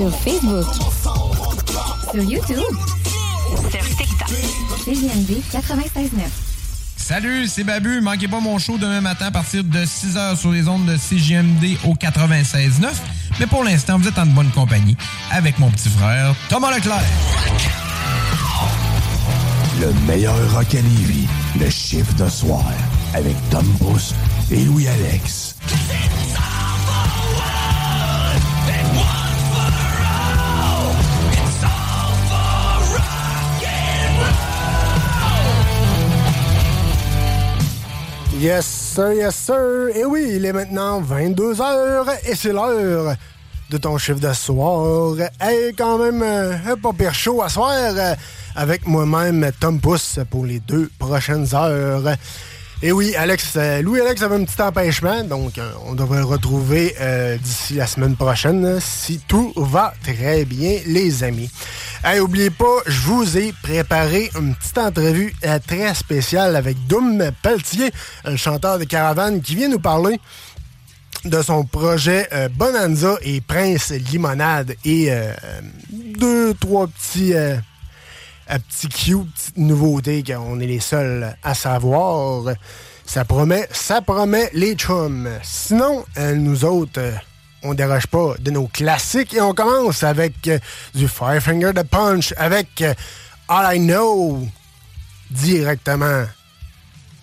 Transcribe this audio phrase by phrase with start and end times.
[0.00, 0.64] Sur Facebook.
[2.10, 2.56] Sur YouTube.
[3.70, 4.30] Sur TikTok.
[4.82, 6.22] CGMD 96.9.
[6.96, 8.00] Salut, c'est Babu.
[8.00, 11.76] Manquez pas mon show demain matin à partir de 6h sur les ondes de CGMD
[11.84, 12.88] au 96.9.
[13.40, 14.96] Mais pour l'instant, vous êtes en bonne compagnie
[15.30, 17.02] avec mon petit frère Thomas Leclerc.
[19.82, 21.28] Le meilleur rock à Lévis,
[21.60, 22.64] le chiffre de soir,
[23.12, 24.14] avec Tom Pousse
[24.50, 25.56] et Louis-Alex.
[38.40, 39.94] Yes, sir, yes, sir.
[39.94, 43.14] Et oui, il est maintenant 22 heures et c'est l'heure
[43.68, 45.14] de ton chiffre de soir.
[45.38, 47.76] Hey, quand même, euh, un pas pire chaud à soir
[48.56, 52.16] avec moi-même, Tom Pousse, pour les deux prochaines heures.
[52.82, 56.94] Et oui, Alex, euh, Louis-Alex avait un petit empêchement, donc euh, on devrait le retrouver
[56.98, 61.50] euh, d'ici la semaine prochaine si tout va très bien, les amis.
[62.02, 67.30] Hey, oubliez pas, je vous ai préparé une petite entrevue euh, très spéciale avec Doom
[67.42, 67.90] Pelletier,
[68.24, 70.18] un chanteur de caravane qui vient nous parler
[71.26, 75.10] de son projet Bonanza et Prince Limonade et
[75.92, 77.34] deux, trois petits,
[78.58, 82.54] petits cute petites nouveautés qu'on est les seuls à savoir.
[83.06, 85.28] Ça promet, ça promet les chums.
[85.42, 87.12] Sinon, euh, nous autres, euh,
[87.62, 90.58] on déroge pas de nos classiques et on commence avec euh,
[90.94, 92.84] du Firefinger de Punch avec
[93.48, 94.46] All I Know
[95.30, 96.24] directement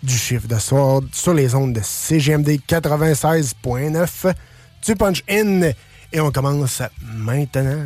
[0.04, 4.34] du chiffre de soir sur les ondes de CGMD 96.9.
[4.82, 5.72] Tu punch in
[6.12, 7.86] et on commence maintenant.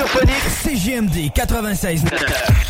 [0.00, 0.50] Radiophonique.
[0.62, 2.69] CGMD 96.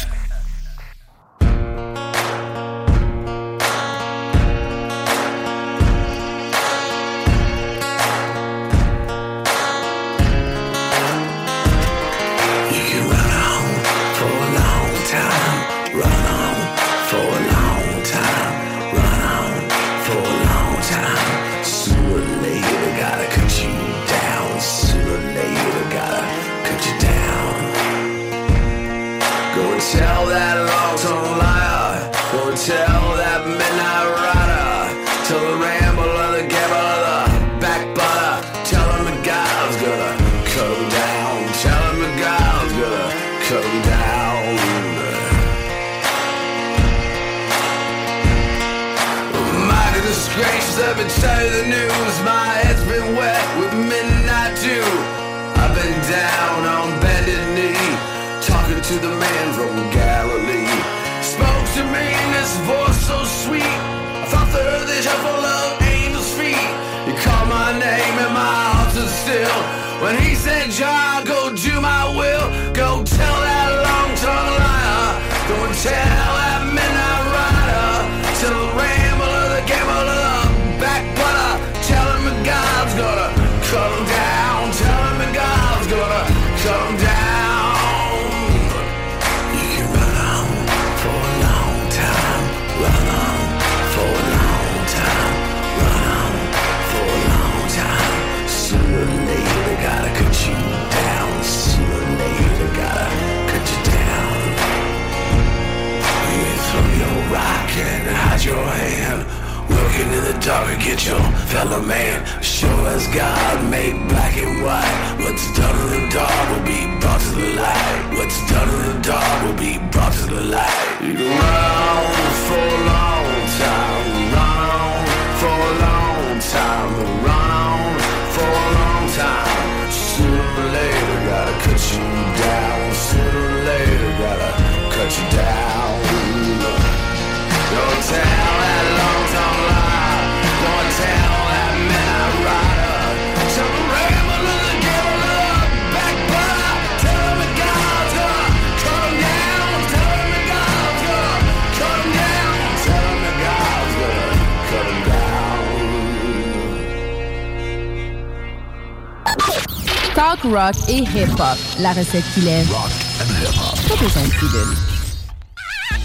[160.90, 161.58] Et hip-hop.
[161.78, 162.68] La recette qui lève.
[162.70, 163.88] Rock and hip-hop.
[163.88, 164.76] Pas besoin de pilule.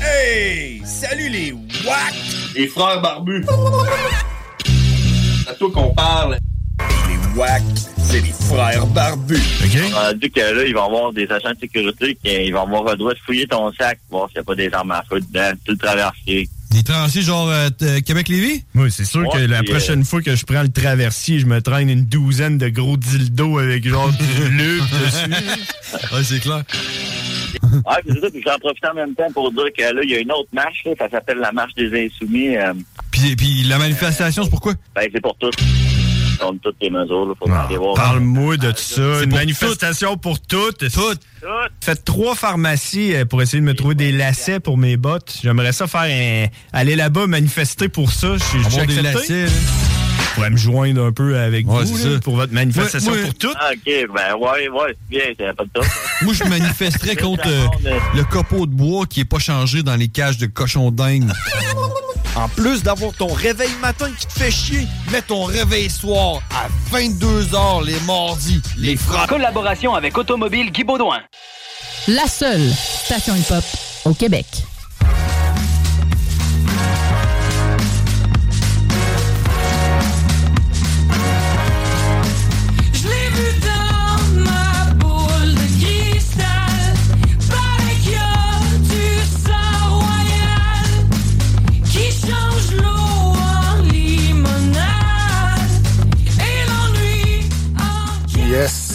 [0.01, 0.81] Hey!
[0.85, 2.13] Salut les WAC!
[2.55, 3.45] Les frères barbus!
[5.43, 6.37] C'est à toi qu'on parle.
[7.07, 7.63] Les WAC,
[7.97, 9.41] c'est les frères barbus.
[9.93, 12.61] On a dit que là, ils vont avoir des agents de sécurité qui ils vont
[12.61, 15.03] avoir le droit de fouiller ton sac, voir s'il n'y a pas des armes à
[15.09, 16.47] feu dedans, tout le traversier.
[16.75, 18.63] Des traversiers genre euh, t- Québec-Lévis?
[18.75, 21.89] Oui, c'est sûr que la prochaine fois que je prends le traversier, je me traîne
[21.89, 25.31] une douzaine de gros dildos avec genre du lube dessus.
[26.13, 26.63] ouais, c'est clair.
[27.63, 30.09] Ouais, puis c'est ça, puis j'en profite en même temps pour dire que là, il
[30.09, 32.57] y a une autre marche, là, ça s'appelle la marche des insoumis.
[32.57, 32.73] euh,
[33.11, 34.73] Puis, puis la manifestation, c'est pourquoi?
[34.95, 35.51] ben, c'est pour tous.
[36.39, 37.95] Contre toutes les mesures, là, faut aller voir.
[37.95, 39.23] Parle-moi de ça.
[39.23, 40.89] Une pour manifestation pour toutes.
[40.91, 41.21] Toutes.
[41.83, 45.37] Faites trois pharmacies euh, pour essayer de me trouver des lacets pour mes bottes?
[45.43, 46.47] J'aimerais ça faire un...
[46.73, 48.37] aller là-bas manifester pour ça.
[48.37, 49.01] Je suis Avoir des accepté.
[49.01, 49.51] lacets, là.
[50.27, 53.55] Je pourrais me joindre un peu avec Ouais, vous là, pour votre manifestation pour toutes.
[53.57, 55.85] Ah, ok, ben ouais, ouais, c'est bien, c'est pas de top.
[56.23, 57.65] Moi, je manifesterais contre euh,
[58.15, 61.31] le copeau de bois qui est pas changé dans les cages de cochons d'Inde.
[62.35, 66.67] En plus d'avoir ton réveil matin qui te fait chier, mets ton réveil soir à
[66.93, 68.61] 22h les mardis.
[68.77, 69.27] Les frères.
[69.27, 71.21] Collaboration avec Automobile Guy Baudouin.
[72.09, 73.63] La seule station hip-hop
[74.03, 74.45] au Québec.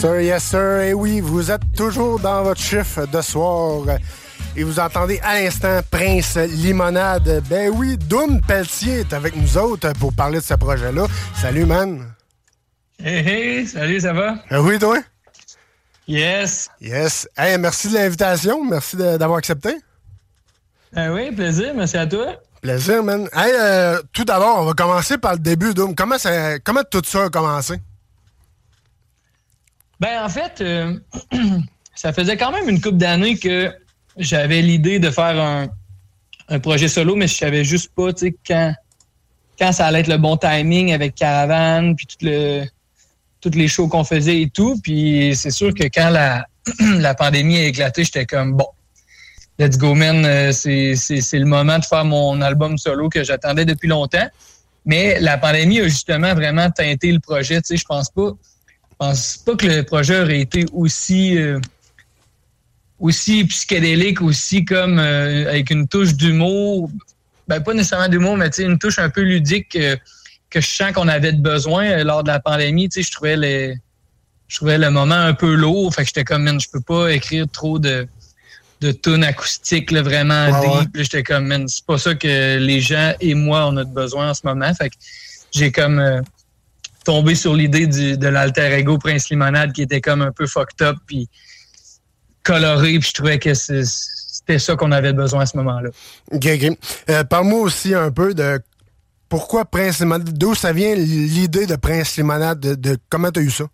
[0.01, 0.81] Sir, yes, sir.
[0.81, 3.85] Et oui, vous êtes toujours dans votre chiffre de soir.
[4.57, 7.43] Et vous entendez à l'instant Prince Limonade.
[7.51, 11.07] Ben oui, Doom Pelletier est avec nous autres pour parler de ce projet-là.
[11.37, 12.15] Salut, man.
[12.99, 14.37] Hey, hey, salut, ça va?
[14.49, 15.01] Ah oui, toi?
[16.09, 16.71] Yes.
[16.81, 17.29] Yes.
[17.37, 18.65] Hey, merci de l'invitation.
[18.65, 19.77] Merci d'avoir accepté.
[20.97, 22.37] Ah oui, plaisir, merci à toi.
[22.63, 23.29] Plaisir, man.
[23.35, 25.95] Hey, euh, tout d'abord, on va commencer par le début, Doom.
[25.95, 27.75] Comment, ça, comment tout ça a commencé?
[30.01, 30.99] Ben, en fait, euh,
[31.95, 33.73] ça faisait quand même une couple d'années que
[34.17, 35.69] j'avais l'idée de faire un,
[36.49, 38.09] un projet solo, mais je savais juste pas,
[38.47, 38.75] quand,
[39.59, 42.27] quand ça allait être le bon timing avec Caravane, puis tout
[43.41, 44.79] toutes les shows qu'on faisait et tout.
[44.83, 46.45] Puis c'est sûr que quand la,
[46.99, 48.67] la pandémie a éclaté, j'étais comme, bon,
[49.59, 53.89] let's go, man, euh, c'est le moment de faire mon album solo que j'attendais depuis
[53.89, 54.29] longtemps.
[54.85, 57.61] Mais la pandémie a justement vraiment teinté le projet.
[57.63, 58.33] Tu sais, je pense pas,
[59.01, 61.59] pense pas que le projet aurait été aussi, euh,
[62.99, 66.91] aussi psychédélique, aussi comme euh, avec une touche d'humour?
[67.49, 69.97] Ben, pas nécessairement d'humour, mais tu sais, une touche un peu ludique euh,
[70.51, 72.91] que je sens qu'on avait de besoin euh, lors de la pandémie.
[72.91, 73.75] Tu sais, je trouvais les,
[74.49, 75.95] je trouvais le moment un peu lourd.
[75.95, 78.07] Fait que j'étais comme, man, je peux pas écrire trop de,
[78.83, 80.91] de tunes acoustiques là, vraiment Ouais, deep.
[80.95, 84.31] J'étais comme, man, c'est pas ça que les gens et moi on a de besoin
[84.31, 84.73] en ce moment.
[84.75, 84.97] Fait que
[85.53, 86.21] j'ai comme euh,
[87.05, 90.97] tombé sur l'idée de l'alter ego Prince Limonade qui était comme un peu fucked up
[91.07, 91.29] puis
[92.43, 92.99] coloré.
[92.99, 95.91] Puis je trouvais que c'était ça qu'on avait besoin à ce moment-là.
[96.33, 96.47] OK.
[97.09, 98.61] Euh, Parle-moi aussi un peu de
[99.29, 100.37] pourquoi Prince Limonade.
[100.37, 102.61] D'où ça vient l'idée de Prince Limonade?
[102.61, 103.65] De, de- comment t'as eu ça?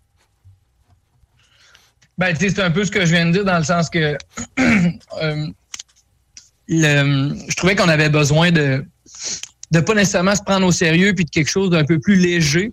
[2.17, 4.17] Ben, tu c'est un peu ce que je viens de dire dans le sens que
[4.59, 5.47] euh,
[6.67, 8.83] le- je trouvais qu'on avait besoin de
[9.71, 12.71] de pas nécessairement se prendre au sérieux puis de quelque chose d'un peu plus léger.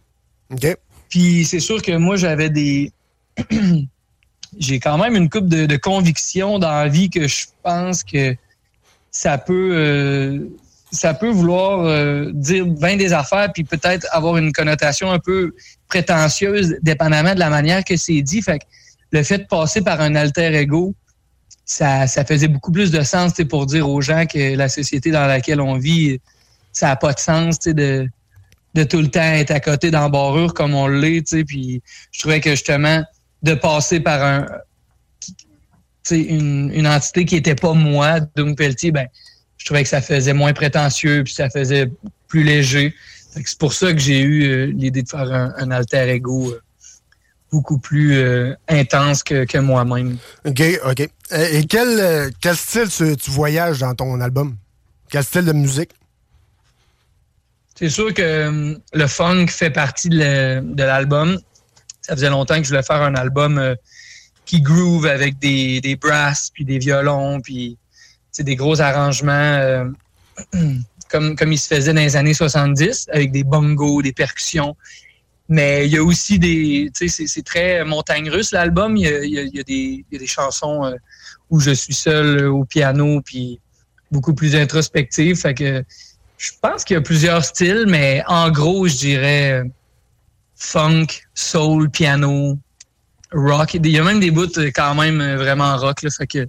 [1.08, 2.92] Puis c'est sûr que moi j'avais des
[4.58, 8.36] j'ai quand même une coupe de, de convictions dans la vie que je pense que
[9.10, 10.48] ça peut euh,
[10.94, 15.54] ça peut vouloir euh, dire bien des affaires puis peut-être avoir une connotation un peu
[15.88, 18.42] prétentieuse dépendamment de la manière que c'est dit.
[18.42, 18.64] Fait que
[19.10, 20.94] le fait de passer par un alter ego,
[21.64, 25.26] ça, ça faisait beaucoup plus de sens pour dire aux gens que la société dans
[25.26, 26.20] laquelle on vit,
[26.72, 28.08] ça n'a pas de sens de,
[28.74, 31.22] de tout le temps être à côté d'embarrure comme on l'est.
[31.26, 31.44] tu sais.
[31.44, 31.82] Puis
[32.12, 33.04] je trouvais que justement,
[33.42, 34.46] de passer par un
[36.10, 39.08] une, une entité qui était pas moi, Doom Pelletier, ben,
[39.56, 41.90] je trouvais que ça faisait moins prétentieux, puis ça faisait
[42.28, 42.94] plus léger.
[43.18, 46.60] C'est pour ça que j'ai eu euh, l'idée de faire un, alter ego euh,
[47.50, 50.18] beaucoup plus euh, intense que, moi-même.
[50.44, 51.08] OK, OK.
[51.32, 54.56] Et quel, quel style tu voyages dans ton album?
[55.10, 55.90] Quel style de musique?
[57.74, 61.38] C'est sûr que euh, le funk fait partie de l'album.
[62.00, 63.74] Ça faisait longtemps que je voulais faire un album euh,
[64.44, 67.76] qui groove avec des, des brasses, puis des violons, puis
[68.38, 69.84] des gros arrangements euh,
[71.08, 74.76] comme, il se faisait dans les années 70, avec des bongos, des percussions.
[75.48, 76.90] Mais il y a aussi des...
[76.94, 78.96] C'est- très montagne russe, l'album.
[78.96, 80.94] Il y a, des, des chansons
[81.50, 83.60] où je suis seul au piano, puis
[84.10, 85.36] beaucoup plus introspective.
[86.38, 89.62] Je pense qu'il y a plusieurs styles, mais en gros, je dirais
[90.56, 92.58] funk, soul, piano,
[93.32, 93.74] rock.
[93.74, 96.02] Il y a même des bouts euh, quand même euh, vraiment rock.
[96.02, 96.48] Là, fait que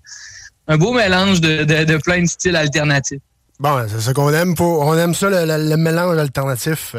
[0.68, 3.20] un beau mélange de, de, de plein de styles alternatifs.
[3.60, 4.56] Bon, c'est ça qu'on aime.
[4.56, 6.96] Pour, on aime ça, le, le- le mélange alternatif.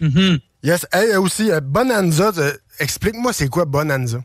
[0.00, 0.40] Mm-hmm.
[0.62, 0.86] Yes.
[0.92, 4.18] Hey, aussi, euh, Bonanza, euh, explique-moi c'est quoi Bonanza?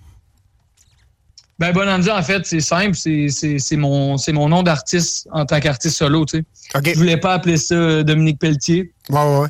[1.60, 2.96] Ben Bonanza, en fait, c'est simple.
[2.96, 6.94] C'est, mon, mon nom d'artiste en tant qu'artiste solo, tu sais.
[6.94, 8.94] Je voulais pas appeler ça euh, Dominique Pelletier.
[9.10, 9.48] Ouais, ouais, ouais.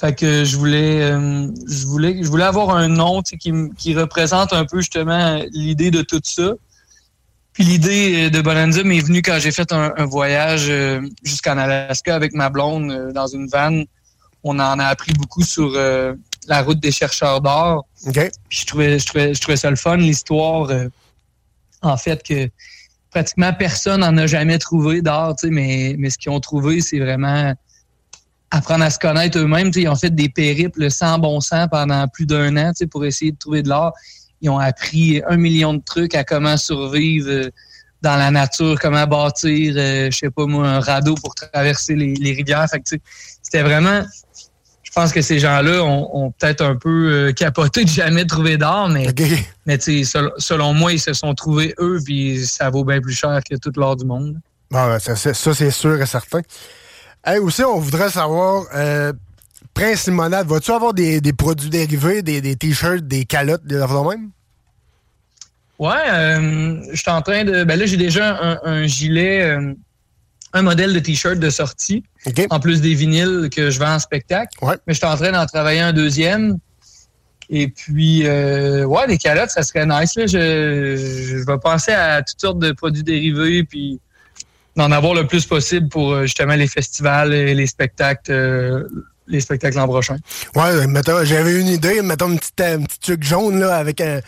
[0.00, 3.52] Fait que je voulais, euh, je voulais, je voulais avoir un nom tu sais, qui,
[3.76, 6.52] qui représente un peu justement l'idée de tout ça.
[7.52, 10.72] Puis l'idée euh, de Bonanza m'est venue quand j'ai fait un, un voyage
[11.24, 13.86] jusqu'en Alaska avec ma blonde dans une vanne.
[14.44, 16.14] On en a appris beaucoup sur euh,
[16.48, 17.86] la route des chercheurs d'or.
[18.06, 18.30] OK.
[18.48, 20.70] Puis je trouvais, je trouvais, je trouvais ça le fun, l'histoire.
[20.70, 20.88] euh,
[21.82, 22.48] en fait, que
[23.10, 26.80] pratiquement personne n'en a jamais trouvé d'or, tu sais, mais, mais ce qu'ils ont trouvé,
[26.80, 27.52] c'est vraiment
[28.50, 29.68] apprendre à se connaître eux-mêmes.
[29.70, 32.78] Tu sais, Ils ont fait des périples sans bon sens pendant plus d'un an tu
[32.78, 33.92] sais, pour essayer de trouver de l'or.
[34.40, 37.50] Ils ont appris un million de trucs à comment survivre euh,
[38.02, 42.14] dans la nature, comment bâtir, euh, je sais pas moi, un radeau pour traverser les,
[42.14, 42.66] les rivières.
[42.68, 42.96] Fait que,
[43.42, 44.02] C'était vraiment...
[44.94, 48.58] Je pense que ces gens-là ont, ont peut-être un peu euh, capoté de jamais trouver
[48.58, 49.06] d'or, mais,
[50.04, 53.56] sel- selon moi, ils se sont trouvés eux, puis ça vaut bien plus cher que
[53.56, 54.36] tout l'or du monde.
[54.70, 56.42] Ben, ça, c'est- ça, c'est sûr et certain.
[57.24, 59.14] Hey, aussi, on voudrait savoir, euh,
[59.72, 64.04] Prince Limonade, vas-tu avoir des, des produits dérivés, des, des t-shirts, des calottes, des affaires
[64.04, 64.28] même?
[65.78, 67.64] Ouais, euh, je suis en train de.
[67.64, 69.72] Ben là, j'ai déjà un, un gilet, euh,
[70.52, 72.04] un modèle de t-shirt de sortie,
[72.50, 74.56] en plus des vinyles que je vends en spectacle.
[74.62, 76.58] Mais je suis en train d'en travailler un deuxième.
[77.50, 80.14] Et puis, euh, ouais, des calottes, ça serait nice.
[80.16, 80.26] Là.
[80.26, 84.00] Je, je vais penser à toutes sortes de produits dérivés, puis
[84.76, 88.88] d'en avoir le plus possible pour euh, justement les festivals et les spectacles, euh,
[89.26, 90.16] les spectacles l'an prochain.
[90.54, 94.20] Ouais, j'avais une idée, mettons une petite, une petite tuque jaune là, avec un,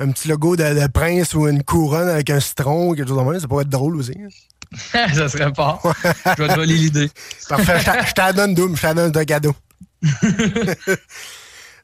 [0.00, 3.18] un petit logo de, de prince ou une couronne avec un citron ou quelque chose
[3.18, 3.38] de même.
[3.38, 4.14] Ça pourrait être drôle aussi.
[4.18, 4.28] hein.
[5.14, 5.80] ça serait pas.
[5.84, 7.10] Je vais te voler l'idée.
[7.48, 9.54] Parfait, je t'en donne double, je t'en donne un cadeau.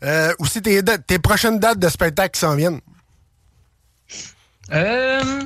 [0.04, 2.80] Euh, aussi, tes, dates- tes prochaines dates de spectacle qui s'en viennent?
[4.70, 5.40] Euh.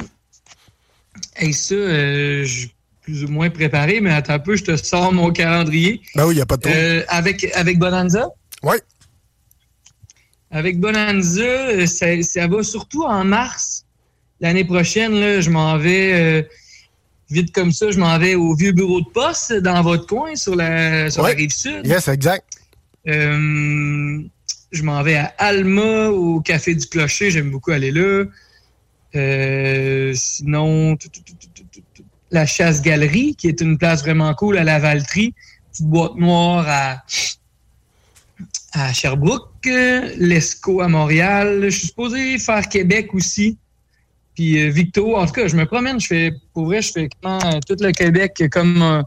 [1.38, 4.76] Et ça, euh, je suis plus ou moins préparé, mais attends un peu, je te
[4.76, 6.02] sors mon calendrier.
[6.16, 6.72] Ben oui, il n'y a pas de trop.
[6.74, 8.26] Euh, avec, avec Bonanza?
[8.64, 8.76] Oui.
[10.50, 13.84] Avec Bonanza, euh, ça, ça va surtout en mars.
[14.40, 16.42] L'année prochaine, là, je m'en vais euh,
[17.30, 20.56] vite comme ça, je m'en vais au vieux bureau de poste dans votre coin sur
[20.56, 21.86] la, sur la rive sud.
[21.86, 22.46] Yes, exact.
[23.06, 24.22] Euh,
[24.72, 27.30] je m'en vais à Alma, au Café du Clocher.
[27.30, 28.24] J'aime beaucoup aller là.
[29.16, 31.22] Euh, sinon, tout, tout,
[31.94, 32.02] tout.
[32.30, 35.34] la Chasse-Galerie, qui est une place vraiment cool à la Valtrie.
[35.72, 37.04] Petite boîte noire à,
[38.72, 39.66] à Sherbrooke.
[39.66, 41.61] L'Esco à Montréal.
[41.64, 43.59] Je suis supposé faire Québec aussi.
[44.35, 46.00] Puis euh, Victo, en tout cas, je me promène.
[46.00, 49.02] Je fais, pour vrai, je fais euh, tout le Québec comme, euh,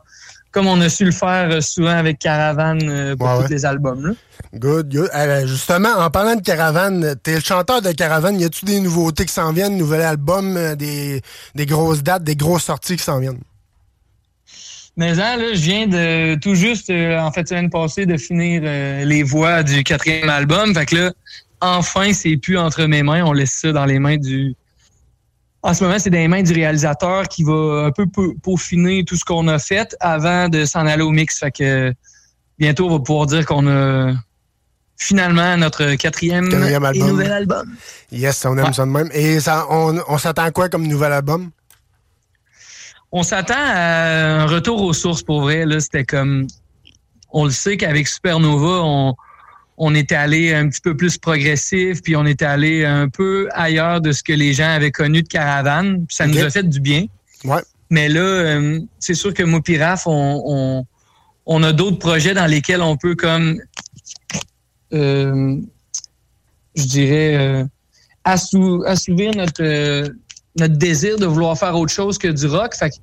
[0.51, 4.05] comme on a su le faire souvent avec Caravane euh, pour Ouais, tous les albums.
[4.07, 4.13] Là.
[4.53, 5.09] Good, good.
[5.15, 8.39] Euh, justement, en parlant de Caravane, t'es le chanteur de Caravane.
[8.39, 11.21] Y a-tu des nouveautés qui s'en viennent, nouvel album, des,
[11.55, 13.41] des grosses dates, des grosses sorties qui s'en viennent?
[14.95, 18.61] Mais là, là, je viens de tout juste, euh, en fait, semaine passée, de finir
[18.63, 20.73] euh, les voix du quatrième album.
[20.75, 21.11] Fait que là,
[21.61, 23.23] enfin, c'est plus entre mes mains.
[23.25, 24.55] On laisse ça dans les mains du.
[25.63, 28.05] En ce moment, c'est dans les mains du réalisateur qui va un peu
[28.43, 31.39] peaufiner tout ce qu'on a fait avant de s'en aller au mix.
[31.39, 31.93] Fait que
[32.59, 34.11] bientôt, on va pouvoir dire qu'on a
[34.97, 37.07] finalement notre quatrième, Quatrième et album.
[37.07, 37.75] nouvel album.
[38.11, 39.09] Yes, on aime ça de même.
[39.13, 41.49] Et ça, on, on s'attend à quoi comme nouvel album?
[43.15, 45.67] On s'attend à un retour aux sources pour vrai.
[45.67, 46.47] Là, c'était comme,
[47.31, 49.13] on le sait qu'avec Supernova, on,
[49.77, 54.01] on était allé un petit peu plus progressif, puis on était allé un peu ailleurs
[54.01, 56.07] de ce que les gens avaient connu de Caravane.
[56.07, 57.05] Puis ça nous a fait du bien.
[57.45, 57.61] Ouais.
[57.91, 59.43] Mais là, euh, c'est sûr que
[59.79, 60.85] Raph, on, on,
[61.45, 63.61] on a d'autres projets dans lesquels on peut comme,
[64.91, 65.57] euh,
[66.75, 67.63] je dirais, euh,
[68.25, 70.09] assou- assouvir notre, euh,
[70.57, 72.75] notre désir de vouloir faire autre chose que du rock.
[72.75, 72.95] Fait que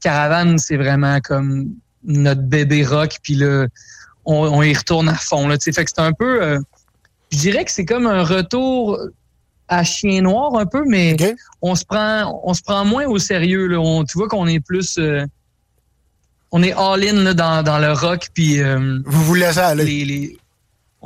[0.00, 1.70] Caravane, c'est vraiment comme
[2.04, 3.66] notre bébé rock, puis là,
[4.24, 5.48] on, on y retourne à fond.
[5.48, 5.72] Là, tu sais.
[5.72, 6.58] fait que c'est un peu, euh,
[7.32, 8.98] je dirais que c'est comme un retour
[9.68, 11.16] à chien noir un peu, mais
[11.62, 13.66] on se prend, on se prend moins au sérieux.
[13.66, 13.80] Là.
[13.80, 15.24] On, tu vois qu'on est plus, euh,
[16.52, 19.84] on est all-in dans, dans le rock, puis euh, vous vous laissez aller.
[19.84, 20.36] les- les-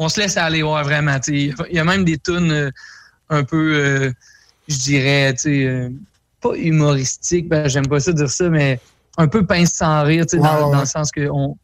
[0.01, 1.17] on se laisse aller, ouais, vraiment.
[1.29, 2.71] Il y a même des tunes
[3.31, 4.13] un peu,
[4.69, 5.91] je dirais, tu sais, euh,
[6.41, 8.81] pas humoristiques, ben, j'aime pas ça dire ça, mais
[9.17, 11.57] un peu pince sans rire, tu sais, dans, le sens que on,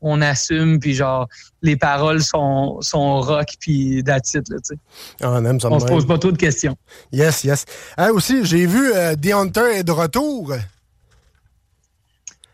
[0.00, 1.28] on assume, puis genre,
[1.62, 4.74] les paroles sont, sont rock, puis it, là, tu sais.
[5.20, 6.76] Ah, on aime ça On se pose pas trop de questions.
[7.12, 7.64] Yes, yes.
[7.96, 10.54] Ah, aussi, j'ai vu euh, The Hunter est de retour.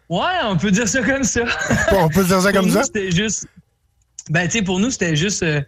[0.09, 1.43] Ouais, on peut dire ça comme ça.
[1.93, 2.85] On peut dire ça comme nous, ça?
[2.85, 3.47] C'était juste.
[4.31, 5.43] Ben, tu sais, pour nous, c'était juste.
[5.43, 5.61] euh,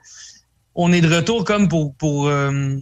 [0.74, 1.94] on est de retour comme pour.
[1.94, 2.76] pour euh,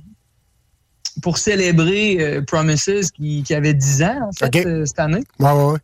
[1.22, 5.50] pour célébrer euh, Promises qui, qui avait 10 ans, en fait, euh, cette année, Ouais,
[5.52, 5.78] ouais, ouais.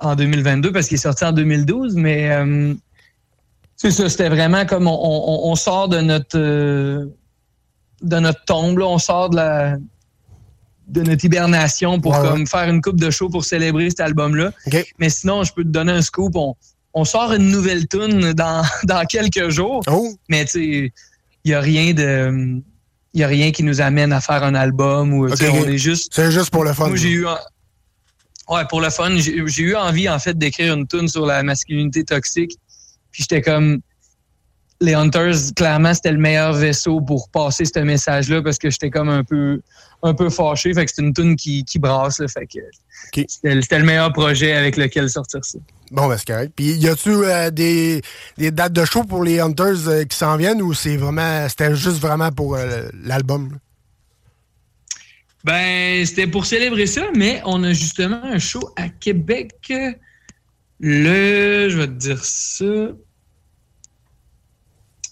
[0.00, 1.94] en 2022, parce qu'il est sorti en 2012.
[1.96, 2.74] Mais euh,
[3.76, 6.38] c'est ça, c'était vraiment comme on, on- on sort de notre
[8.00, 9.76] de notre tombe, là, on sort de la
[10.88, 12.28] de notre hibernation pour Ouais, ouais.
[12.28, 14.52] comme faire une coupe de show pour célébrer cet album-là.
[14.98, 16.34] Mais sinon, je peux te donner un scoop.
[16.34, 16.54] On,
[16.94, 19.82] on sort une nouvelle tune dans, dans quelques jours.
[19.86, 20.14] Oh.
[20.30, 20.92] Mais tu sais,
[21.44, 22.60] il n'y a rien de.
[23.18, 25.54] Il y a rien qui nous amène à faire un album ou tu sais, Ok,
[25.56, 25.62] ok.
[25.66, 26.12] on est juste.
[26.14, 26.86] C'est juste pour le fun.
[26.86, 27.26] Moi, j'ai eu.
[28.48, 32.04] Ouais, pour le fun, j'ai eu envie, en fait, d'écrire une tune sur la masculinité
[32.04, 32.52] toxique.
[33.10, 33.80] Puis j'étais comme.
[34.80, 39.08] Les Hunters, clairement, c'était le meilleur vaisseau pour passer ce message-là parce que j'étais comme
[39.08, 39.60] un peu
[40.04, 40.72] un peu fâché.
[40.72, 42.20] Fait que c'est une tune qui, qui brasse.
[42.20, 42.60] Là, fait que
[43.26, 45.58] c'était le meilleur projet avec lequel sortir ça.
[45.90, 46.52] Bon, ben, c'est correct.
[46.54, 48.02] Puis, y a-tu euh, des,
[48.36, 51.74] des dates de show pour les Hunters euh, qui s'en viennent ou c'est vraiment, c'était
[51.74, 53.58] juste vraiment pour euh, l'album?
[55.44, 59.72] Ben, c'était pour célébrer ça, mais on a justement un show à Québec.
[60.80, 62.64] Le, je vais te dire ça.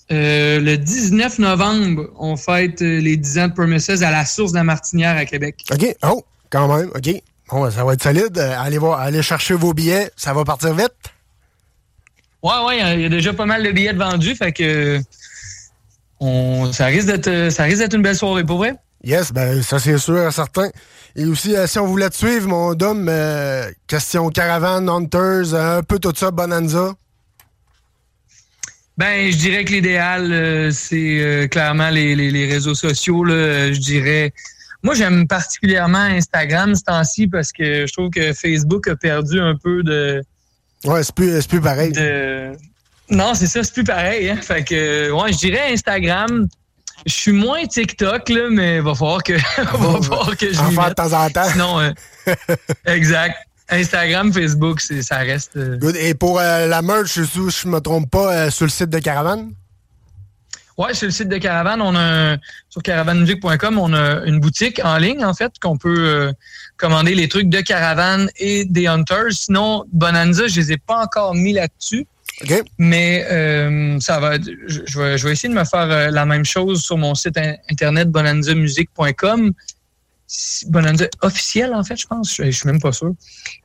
[0.09, 4.65] Le 19 novembre, on fête les 10 ans de Promises à la source de la
[4.65, 5.65] Martinière à Québec.
[5.73, 5.97] OK.
[6.03, 6.91] Oh, quand même.
[6.95, 7.23] OK.
[7.49, 8.37] Bon, ben, ça va être solide.
[8.39, 10.11] Euh, allez voir, allez chercher vos billets.
[10.17, 10.93] Ça va partir vite.
[12.43, 14.35] Ouais, ouais, il y a- il y, a déjà pas mal de billets de vendus,
[14.37, 15.01] fait que
[16.21, 18.75] on, ça risque d'être ça risque d'être une belle soirée pour vrai.
[19.05, 20.71] Yes, ben ça c'est sûr, certain.
[21.17, 25.79] Et aussi, euh, si on voulait te suivre, mon dom, euh, question caravane, hunters, euh,
[25.79, 26.95] un peu tout ça, bonanza.
[28.99, 33.25] Ben, je dirais que l'idéal, euh, c'est euh, clairement les, les- les réseaux sociaux.
[33.25, 34.33] Là, Euh, je dirais.
[34.87, 39.57] Moi, j'aime particulièrement Instagram ce temps-ci parce que je trouve que Facebook a perdu un
[39.61, 40.23] peu de.
[40.85, 41.91] Ouais, c'est plus, c'est plus pareil.
[41.91, 42.53] de-
[43.11, 44.31] Non, c'est ça, c'est plus pareil.
[44.31, 44.37] Hein?
[44.41, 46.47] Fait que, ouais, je dirais Instagram.
[47.05, 50.89] Je suis moins TikTok, là, mais va falloir que, va falloir que je En faire
[50.91, 51.49] de temps en temps.
[51.51, 51.91] Sinon, euh,
[52.87, 53.37] exact.
[53.69, 55.57] Instagram, Facebook, ça reste.
[55.57, 55.97] euh, Good.
[55.97, 59.51] Et pour euh, la merch, si je me trompe pas, sur le site de Caravane?
[60.79, 62.37] Ouais, sur le site de Caravane, on a
[62.69, 66.33] sur caravanemusique.com, on a une boutique en ligne en fait qu'on peut euh,
[66.77, 69.33] commander les trucs de Caravane et des Hunters.
[69.33, 72.07] Sinon, Bonanza, je les ai pas encore mis là-dessus.
[72.77, 74.35] Mais euh, ça va.
[74.35, 76.99] être- Je, je vais, je vais essayer de me faire euh, la même chose sur
[76.99, 79.53] mon site in- internet bonanzamusique.com.
[80.27, 82.35] Si- Bonanza officiel en fait, je pense.
[82.35, 83.13] Je, je suis même pas sûr.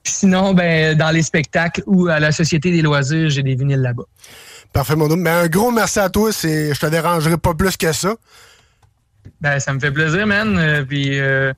[0.03, 3.81] Puis sinon, ben dans les spectacles ou à la Société des loisirs, j'ai des vinyles
[3.81, 4.03] là-bas.
[4.73, 5.23] Parfait, mon homme.
[5.23, 6.31] Ben, un gros merci à toi.
[6.31, 8.13] C'est, je te dérangerai pas plus que ça.
[9.41, 10.57] Ben, ça me fait plaisir, man.
[10.57, 11.51] Euh, puis euh,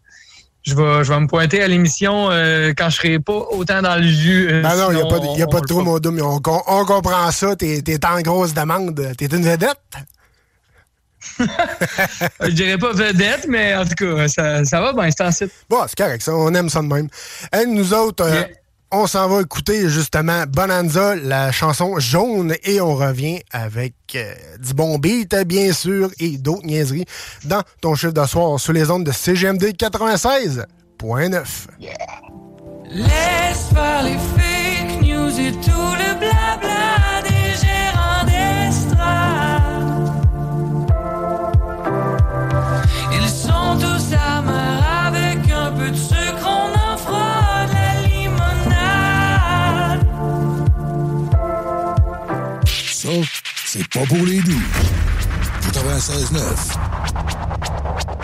[0.63, 3.95] je vais, je vais me pointer à l'émission euh, quand je serai pas autant dans
[3.97, 4.47] le jus.
[4.63, 6.21] Ben non, il n'y a pas, de- y a on- pas de trou, mon homme.
[6.21, 7.56] On, on comprend ça.
[7.56, 8.95] T'es, t'es en grosse demande.
[9.17, 9.78] T'es une vedette.
[11.39, 15.52] Je dirais pas vedette, mais en tout cas, ça, ça va bien, c'est en site.
[15.69, 16.34] Bon, c'est correct, ça.
[16.36, 17.08] On aime ça de même.
[17.58, 18.26] Et nous autres,
[18.93, 24.73] on s'en va écouter justement Bonanza, la chanson jaune, et on revient avec euh, du
[24.73, 27.06] bon beat, bien sûr, et d'autres niaiseries
[27.45, 30.65] dans ton chiffre de soir les ondes de CGMD 96.9.
[32.91, 34.17] Laisse faire les
[53.76, 54.62] c'est pas pour les doux.
[55.72, 58.23] 96.9.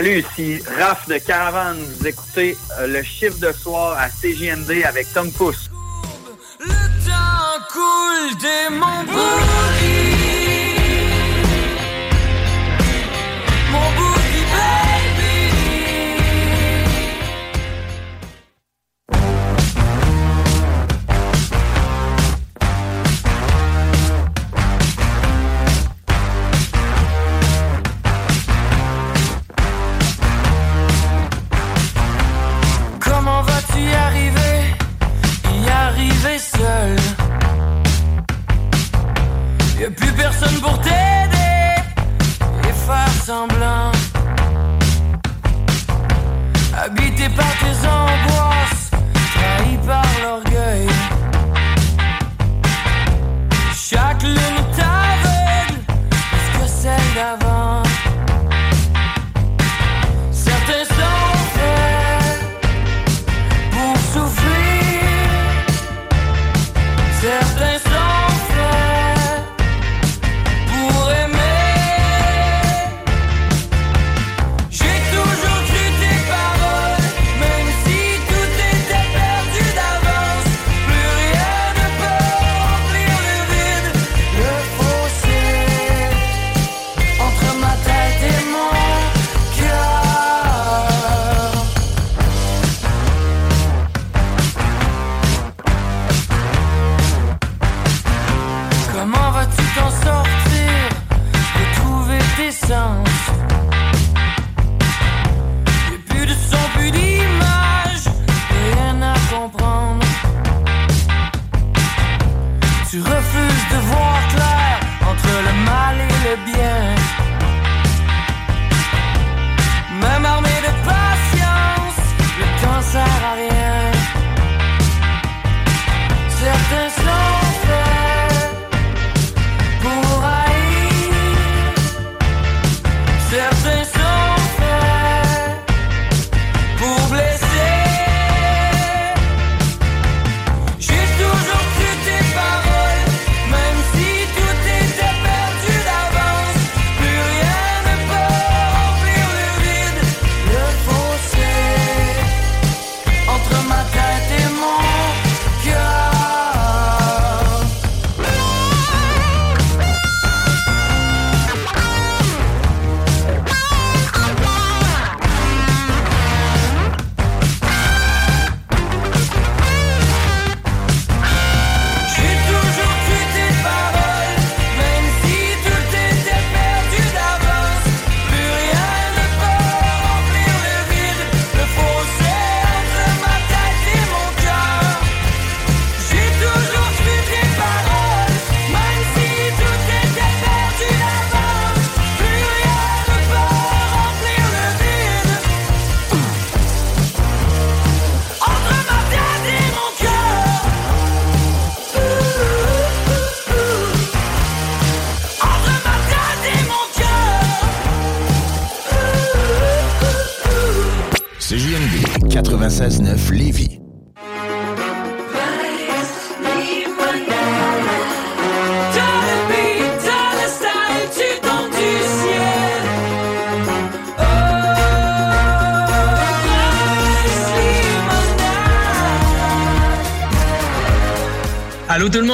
[0.00, 1.76] Salut, ici Raph de Caravane.
[1.76, 5.69] Vous écoutez euh, le chiffre de soir à CGMD avec Tom Pousse.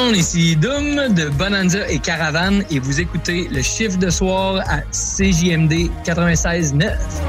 [0.06, 4.80] monde, ici Doom de Bonanza et Caravane et vous écoutez le chiffre de soir à
[4.92, 7.25] CJMD 96.9.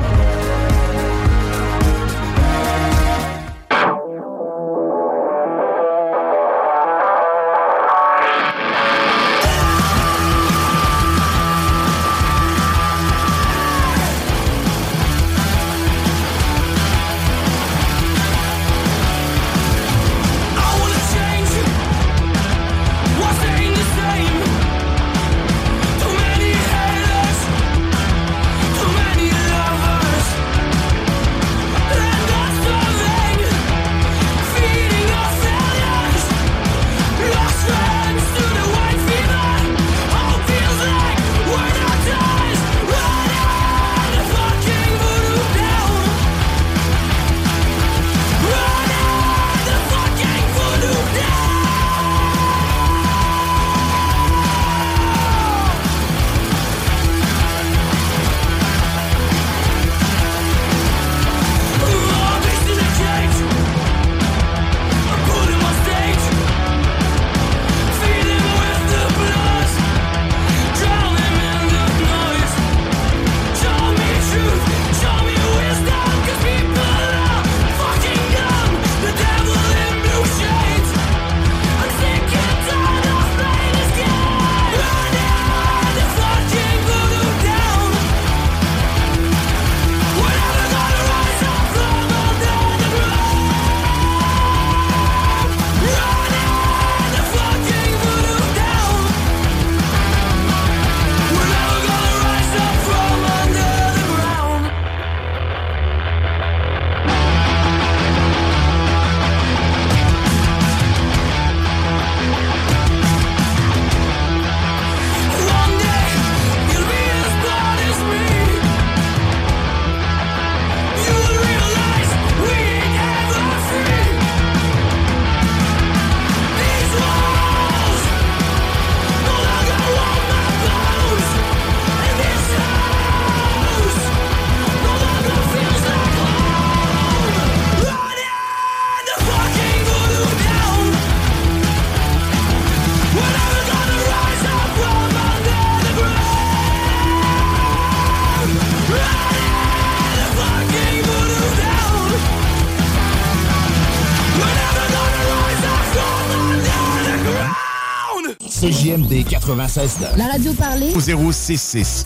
[159.48, 160.18] 96.9.
[160.18, 160.92] La radio parlée.
[160.94, 162.06] Au 066.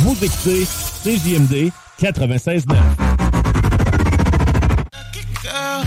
[0.00, 0.66] Vous écoutez
[1.04, 1.70] CJMD
[2.00, 2.66] 96.9.
[5.42, 5.84] girl.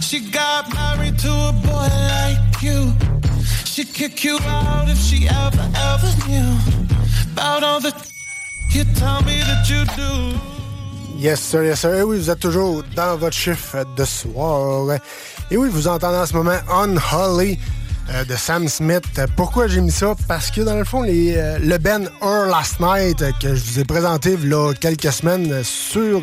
[0.00, 2.92] She got married to a boy like you.
[3.64, 6.58] She'd kick you out if she ever, ever knew
[7.32, 7.92] about all the
[8.72, 10.36] you tell me that you do.
[11.16, 11.94] Yes, sir, yes, sir.
[11.94, 14.98] Et oui, vous êtes toujours dans votre chiffre de soir.
[15.50, 17.58] Et oui, vous entendez en ce moment Unholy
[18.12, 19.04] euh, de Sam Smith.
[19.36, 20.14] Pourquoi j'ai mis ça?
[20.26, 23.78] Parce que dans le fond, euh, le Ben Her Last Night euh, que je vous
[23.80, 26.22] ai présenté il y a quelques semaines sur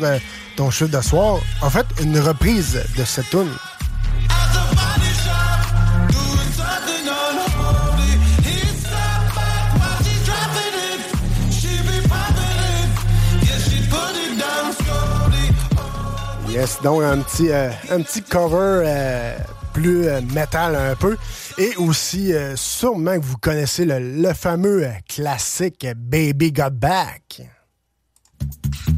[0.56, 3.48] ton chiffre de soir, en fait, une reprise de cette tune.
[16.50, 18.82] Yes, donc un petit, un petit cover
[19.72, 21.16] plus métal un peu.
[21.60, 27.40] Et aussi, euh, sûrement que vous connaissez le, le fameux euh, classique Baby Got Back.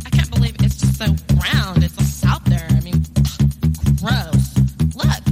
[0.04, 1.06] I can't believe it's just so
[1.36, 1.82] round.
[1.82, 2.66] It's just out there.
[2.70, 3.02] I mean,
[3.98, 4.54] gross.
[4.94, 5.22] Look,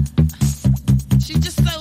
[1.20, 1.78] she's just so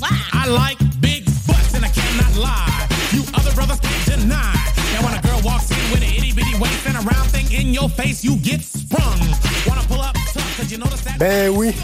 [0.00, 0.08] wow.
[0.32, 2.88] I like big butts and I cannot lie.
[3.12, 4.54] You other brothers can't deny.
[4.94, 7.52] Now when a girl walks in with an itty bitty waist and a round thing
[7.52, 9.20] in your face, you get sprung.
[9.66, 11.74] Wanna pull up tough cause you notice that Ben oui,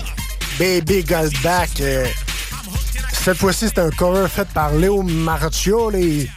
[0.59, 1.79] Baby Got Back.
[1.83, 2.07] euh,
[3.27, 6.31] cette fois-ci, c'est un cover fait par Léo Marcioli.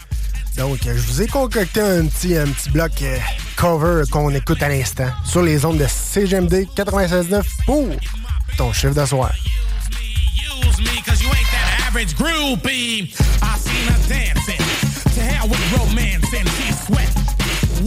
[0.57, 3.15] Donc, je vous ai concocté un petit, un petit bloc euh,
[3.55, 7.89] cover qu'on écoute à l'instant sur les ondes de CGMD 96.9 pour
[8.57, 9.05] ton chiffre that
[11.87, 13.13] average groupie.
[13.43, 14.57] I seen her dancing.
[15.13, 17.13] To hell with romance and she's sweat,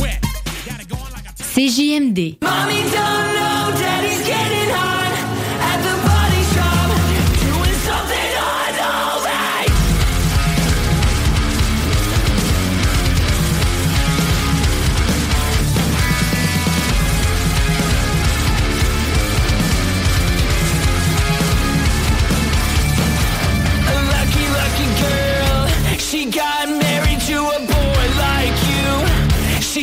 [0.01, 0.23] wet.
[1.39, 2.41] CJMD.
[2.41, 4.32] Mommy don't know daddy's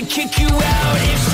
[0.09, 1.28] kick you out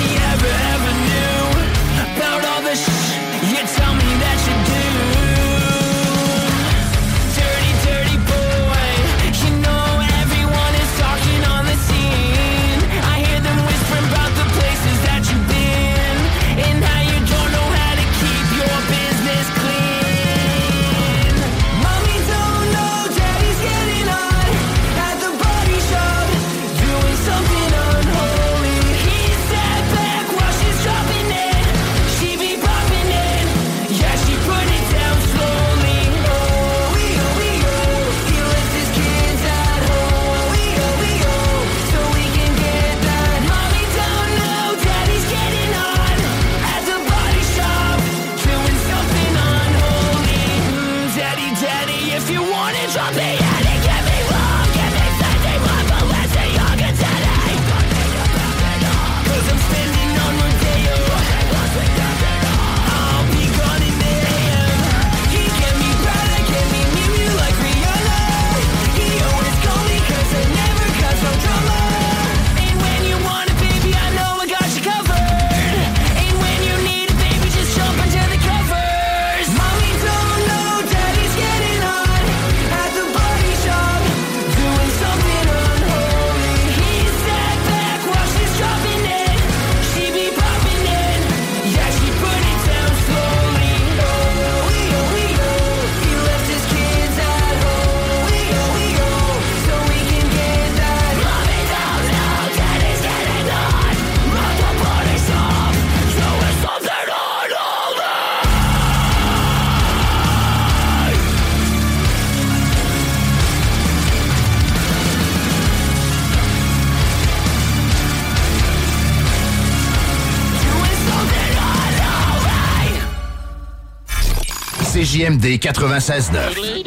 [125.16, 126.84] CJMD 96.9.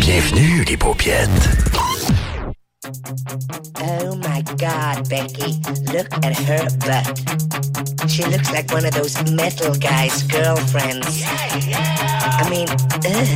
[0.00, 1.28] Bienvenue, les paupiètes.
[3.82, 5.60] Oh my god, Becky.
[5.92, 7.04] Look at her butt.
[8.08, 11.24] She looks like one of those metal guys' girlfriends.
[11.26, 12.68] I mean,
[13.04, 13.28] ugh,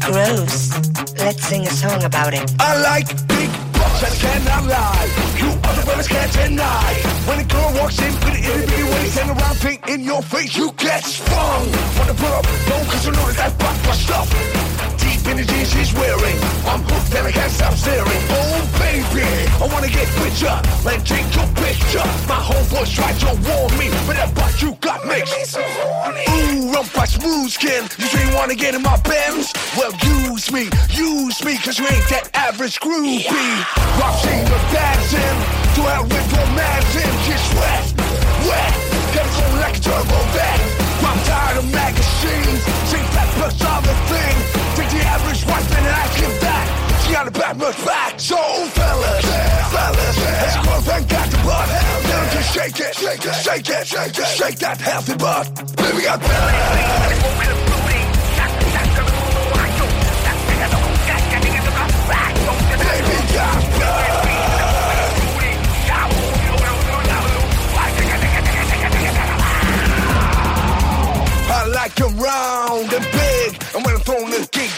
[0.00, 0.72] gross.
[1.18, 2.52] Let's sing a song about it.
[2.58, 5.25] I like big butts and cannot lie.
[5.38, 6.94] You other brothers can't deny.
[7.26, 10.04] When a girl walks in with an itty bitty waist and a round thing in
[10.04, 11.64] your face, you get sprung.
[11.98, 14.75] Wanna put up, no, cause you know that that butt was stuff.
[15.06, 16.34] Deep in the jeans she's wearing.
[16.66, 18.22] I'm hooked and I can't stop staring.
[18.34, 19.22] Oh baby,
[19.62, 22.02] I wanna get with ya and take your picture.
[22.26, 26.26] My homeboys tried to warn me, but that butt you got makes me so horny.
[26.26, 27.86] Ooh, rump by smooth skin.
[27.98, 29.54] You say you wanna get in my Benz?
[29.78, 33.30] Well, use me, use me, cause you ain't that average groupie.
[34.02, 35.38] Rock scene of dancing,
[35.78, 37.14] to hell with romancing.
[37.30, 37.86] Get wet,
[38.50, 38.72] wet,
[39.14, 40.58] get go like a turbo vet.
[41.06, 42.58] I'm tired of magazines,
[42.90, 44.65] think that plus the thing.
[44.76, 46.66] Take the average white man and ask him that.
[47.06, 49.24] She got a bad much back, so fellas,
[49.72, 51.68] fellas, has your girlfriend got the butt?
[52.04, 55.46] Then just shake it, shake it, shake it, shake it, shake that healthy butt.
[55.76, 56.30] Baby got Baby
[63.32, 63.76] got
[71.48, 73.56] I like them round and big.
[73.74, 74.35] And when I'm throwing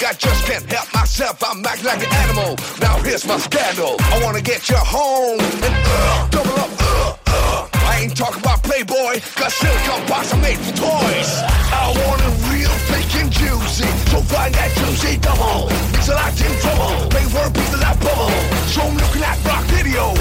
[0.09, 1.37] I just can't help myself.
[1.45, 2.57] I'm acting like an animal.
[2.81, 3.97] Now here's my scandal.
[4.01, 7.69] I wanna get you home and uh, double up, uh, uh.
[7.93, 11.31] I ain't talking about Playboy, cause silicone box are made for toys.
[11.77, 12.79] I want it real
[13.21, 13.98] and juicy.
[14.11, 15.69] So find that juicy double.
[15.97, 17.09] It's a lot in trouble.
[17.39, 18.33] A piece of that bubble.
[18.73, 20.19] So I'm looking at rock videos.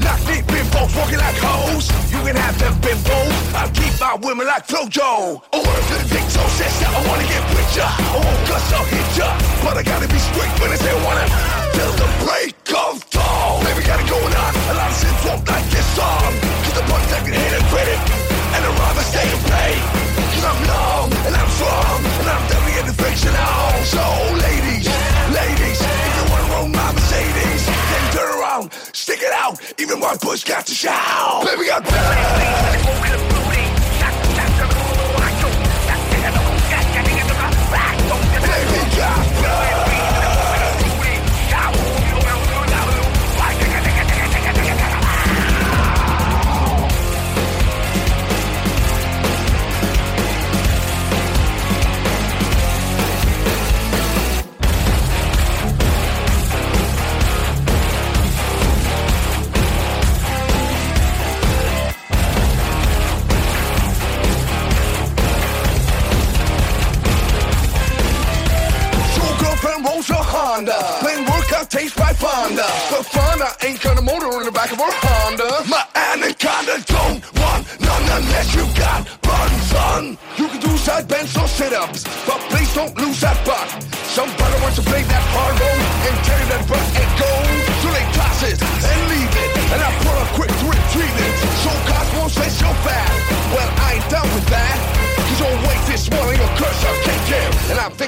[0.00, 1.90] Knock deep bimbos walking like hoes.
[2.08, 3.34] You can have them bimbos.
[3.58, 5.42] I'll keep my women like Flojo.
[5.52, 7.90] A word to the dick, so sister, I wanna get with ya.
[7.90, 9.28] I won't cuss, I'll hit ya.
[9.66, 11.26] But I gotta be strict when I say I wanna.
[11.74, 13.64] Till the break of dawn.
[13.66, 14.52] Baby, got it going on.
[14.70, 16.30] A lot of sins won't like this song.
[16.64, 17.98] Cause the ones that can hit and credit.
[18.54, 19.74] And I'd rather stay and.
[20.38, 21.98] Cause I'm long and I'm strong.
[22.20, 22.53] And I'm
[23.22, 23.84] on.
[23.84, 24.02] So,
[24.42, 24.88] ladies,
[25.30, 29.60] ladies, if you wanna roll my Mercedes, then turn around, stick it out.
[29.78, 31.44] Even my push got to shout.
[31.46, 31.94] Baby, got Baby,
[38.96, 39.23] got
[73.44, 75.68] Fonda ain't got a motor in the back of her Honda.
[75.68, 80.18] My anaconda don't want none unless you got buns on.
[80.36, 83.68] You can do side bends or sit-ups, but please don't lose that butt.
[84.16, 85.23] Somebody wants to play that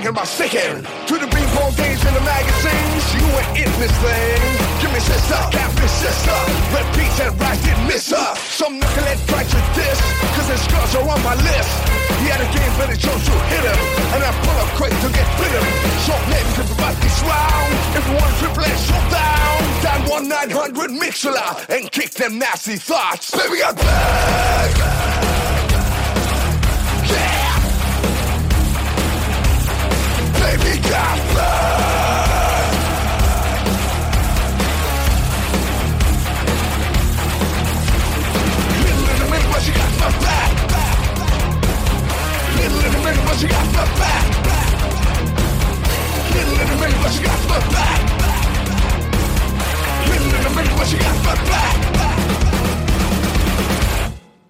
[0.06, 0.76] Thinking about sticking
[1.10, 3.04] to the ping pong games in the magazines.
[3.18, 4.38] You ain't in this thing.
[4.78, 6.38] Give me sister, me sister.
[6.70, 8.30] Red beats and rice didn't miss her.
[8.38, 9.98] Some knucklehead tried to diss,
[10.38, 11.74] cause his scars are on my list.
[12.22, 13.78] He had a game, but it chose to hit him.
[14.14, 15.74] And I pull up quick to get rid of him.
[16.06, 17.70] So maybe could provide this round.
[17.98, 19.58] If you want triple H, showdown.
[19.82, 23.34] Down 1 900 Mixela and kick them nasty thoughts.
[23.34, 24.95] Baby, I'm back.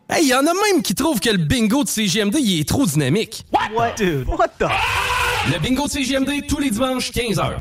[0.09, 2.87] Hey, y en a même qui trouvent que le bingo de CGMD il est trop
[2.87, 3.45] dynamique.
[3.53, 3.97] What?
[3.99, 4.67] Dude, what the?
[5.53, 7.61] Le bingo de CGMD tous les dimanches 15h.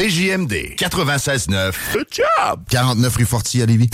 [0.00, 1.74] CJMD 96.9.
[1.92, 2.60] Good job!
[2.70, 3.90] 49 rue Forti à Lévis.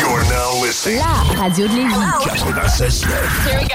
[0.00, 0.96] You're now listening.
[1.00, 1.92] La radio de Lévis.
[2.24, 3.04] 96.9.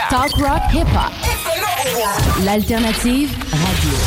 [0.10, 2.44] Talk rock hip hop.
[2.44, 3.98] L'alternative radio.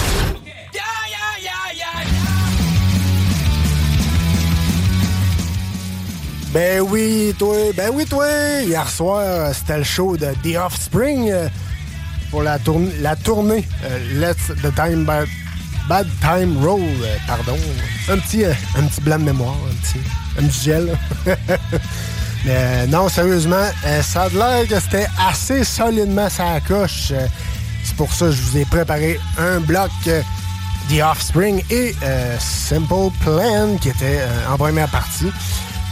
[6.53, 8.27] Ben oui, toi, ben oui, toi.
[8.65, 11.49] Hier soir, c'était le show de The Offspring euh,
[12.31, 15.07] pour la, tourne- la tournée euh, Let's the Time
[15.89, 16.81] Bad, Time Roll.
[16.81, 17.57] euh, pardon.
[18.09, 20.01] Un petit, euh, un petit blanc de mémoire, un petit,
[20.39, 20.99] un petit gel.
[22.45, 23.67] Mais euh, non, sérieusement,
[24.03, 27.13] ça a l'air que c'était assez solidement sa coche.
[27.85, 31.95] C'est pour ça que je vous ai préparé un bloc The Offspring et
[32.41, 34.21] Simple Plan qui était
[34.51, 35.31] en première partie.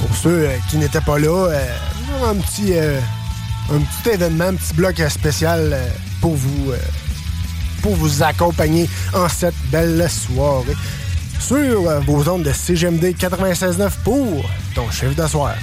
[0.00, 1.50] Pour ceux qui n'étaient pas là,
[2.26, 2.74] un petit
[3.72, 5.78] un petit événement, un petit bloc spécial
[6.20, 6.72] pour vous
[7.82, 10.76] pour vous accompagner en cette belle soirée
[11.40, 15.54] sur euh, vos ondes de CGMD 96.9 pour ton chef d'asseoir.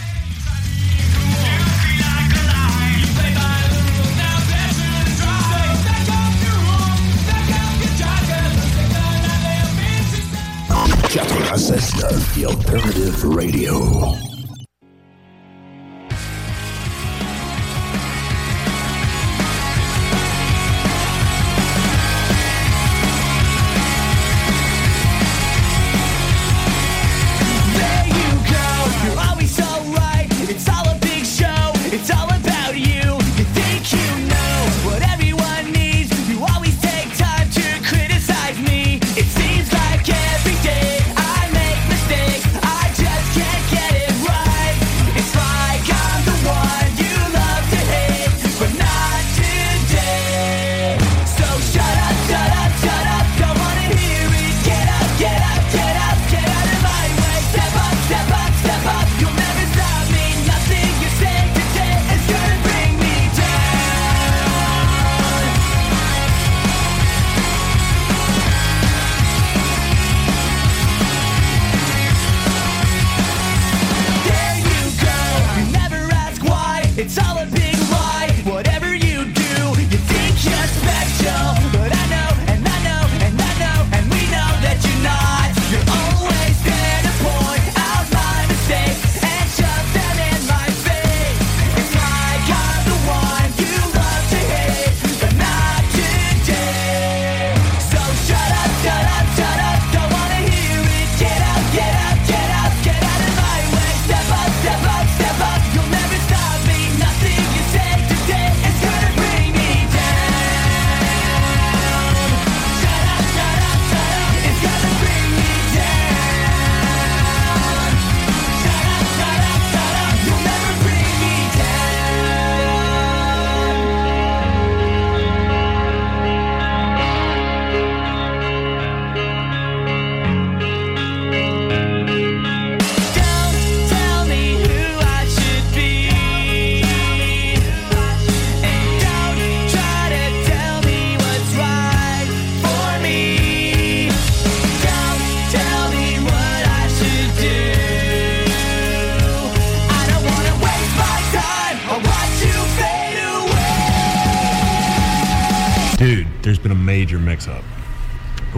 [13.18, 14.37] The Radio.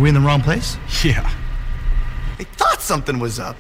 [0.10, 0.78] we in the wrong place?
[1.04, 1.30] Yeah.
[2.40, 3.56] I thought something was up.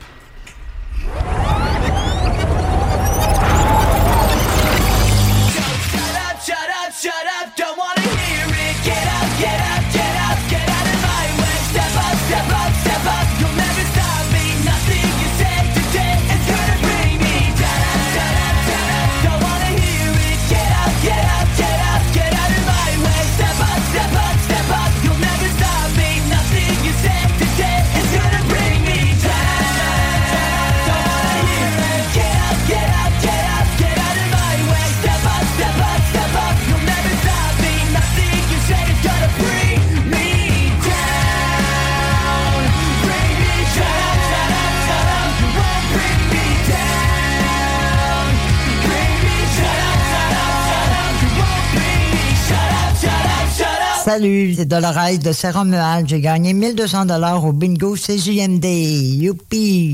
[54.11, 56.07] Salut, c'est Dolores de Saint-Romuald.
[56.07, 58.65] J'ai gagné 1200 dollars au bingo CJMD.
[58.65, 59.93] Youpi!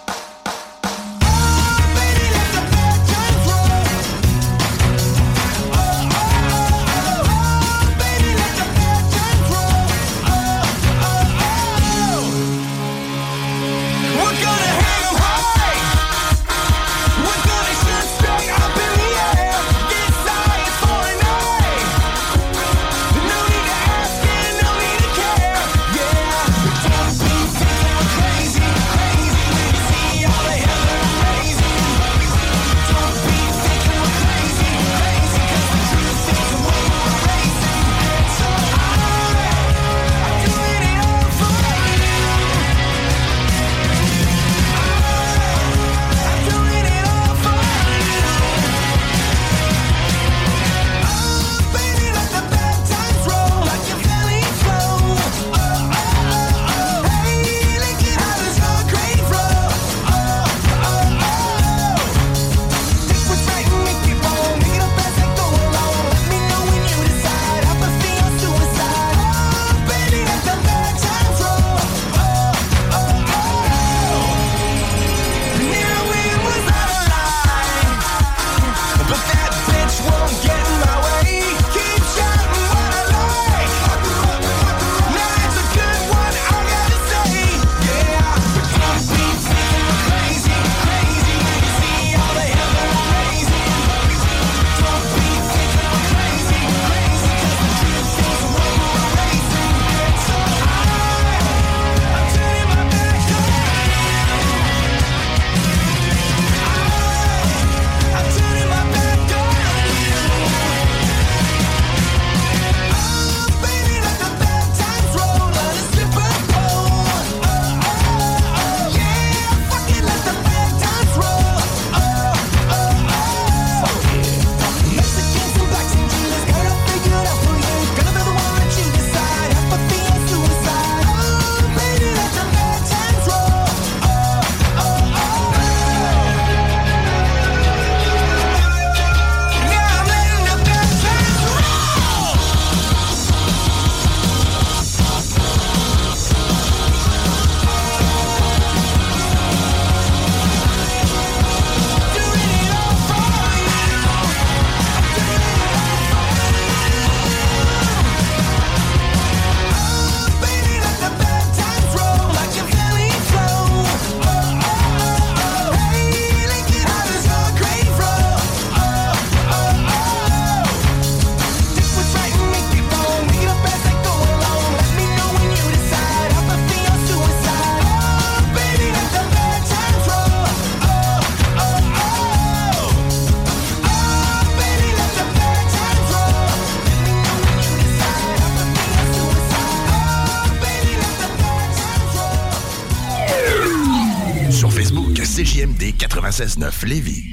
[196.31, 197.31] 969 Lévis.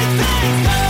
[0.00, 0.89] everything.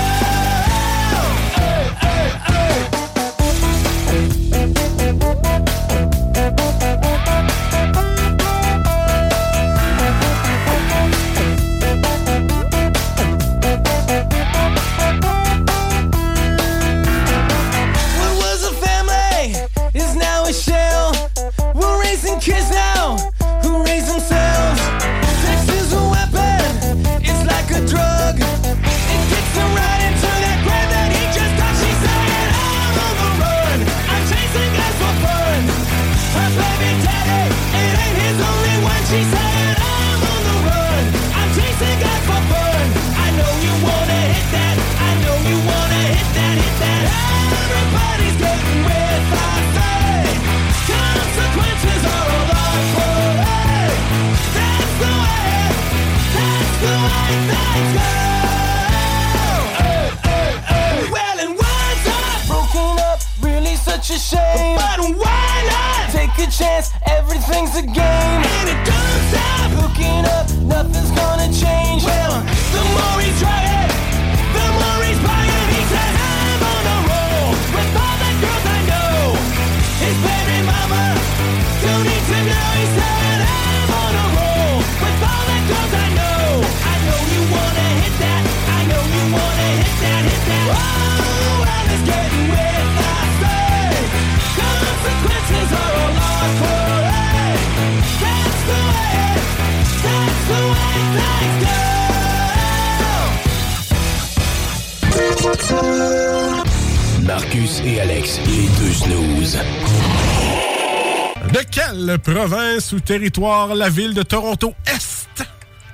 [112.91, 115.45] sous territoire la ville de Toronto-Est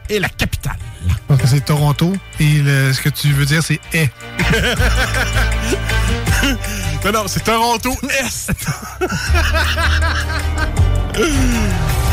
[0.08, 0.78] et la capitale.
[1.28, 2.10] Parce que c'est Toronto
[2.40, 4.10] et le, ce que tu veux dire, c'est est.
[7.04, 8.50] non, non, c'est Toronto-Est.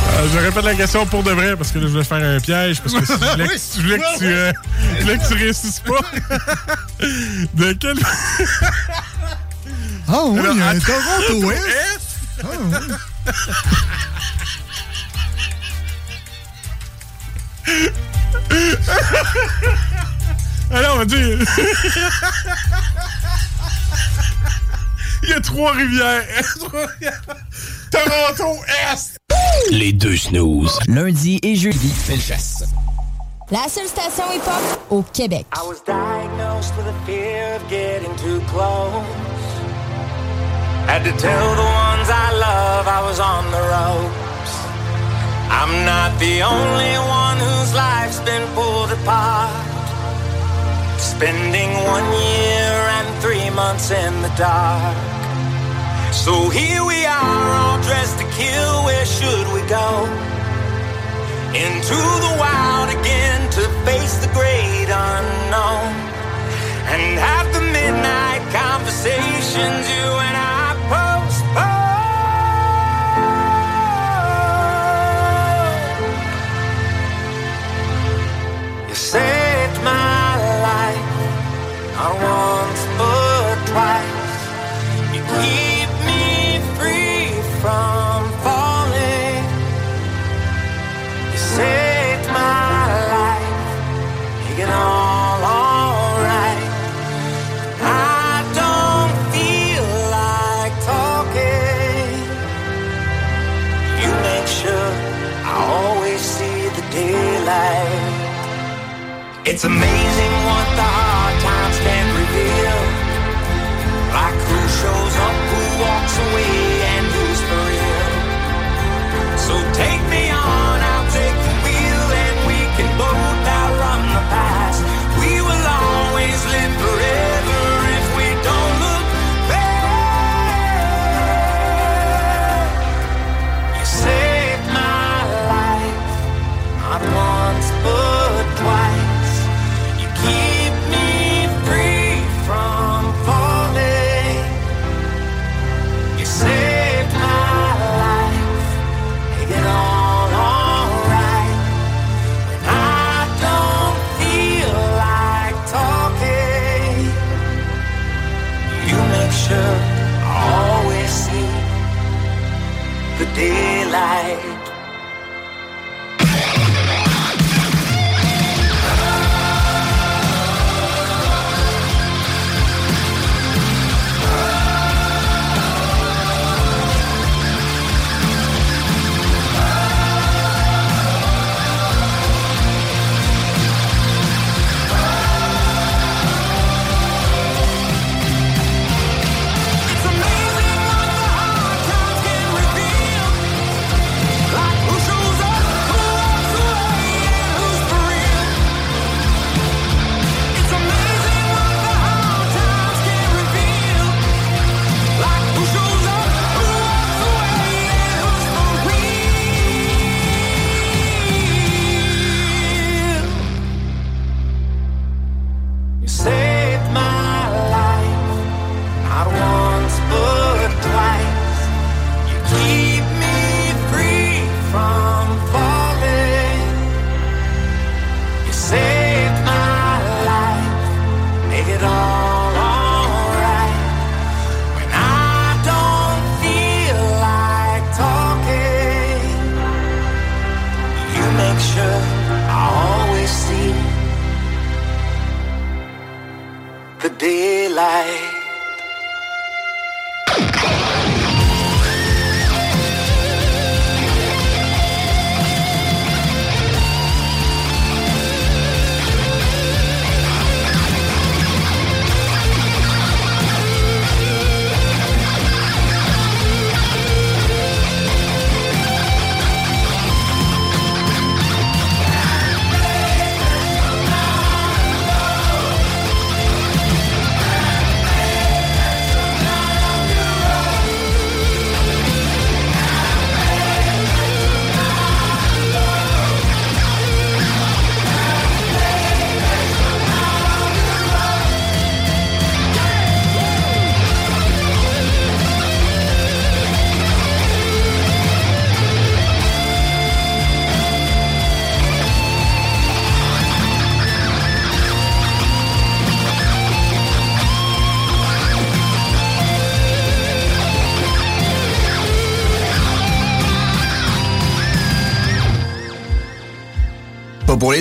[0.06, 2.38] Ah, je répète la question pour de vrai parce que là, je voulais faire un
[2.40, 4.52] piège parce que si je voulais, que, je voulais que, tu, euh,
[4.98, 6.02] je voulais que tu réussisses pas.
[7.54, 7.98] de quel.
[10.10, 12.00] oh oui, un Toronto Est!
[12.44, 12.78] Oh, oui.
[21.04, 21.46] rendu.
[25.24, 26.24] Il y a trois rivières.
[27.92, 28.58] Toronto
[28.92, 29.18] Est.
[29.72, 30.80] Les deux snooze.
[30.88, 32.66] Lundi et jeudi, Felchesse.
[33.52, 35.46] La seule station hip-hop au Québec.
[35.54, 39.04] I was diagnosed with a fear of getting too close.
[40.88, 44.54] Had to tell the ones I love I was on the ropes.
[45.50, 49.63] I'm not the only one whose life's been pulled apart.
[51.16, 54.98] Spending one year and three months in the dark.
[56.12, 58.84] So here we are, all dressed to kill.
[58.84, 60.06] Where should we go?
[61.54, 65.94] Into the wild again to face the great unknown.
[66.92, 70.43] And have the midnight conversations you and I.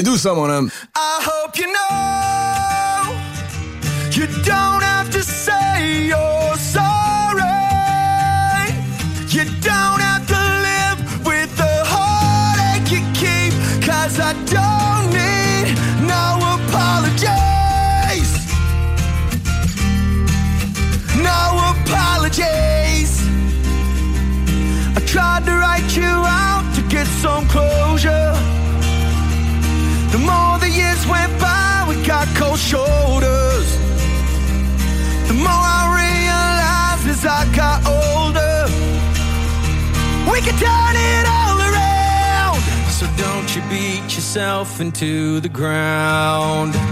[0.02, 0.18] Do something.
[0.18, 0.68] ça, mon.
[44.34, 46.91] yourself into the ground.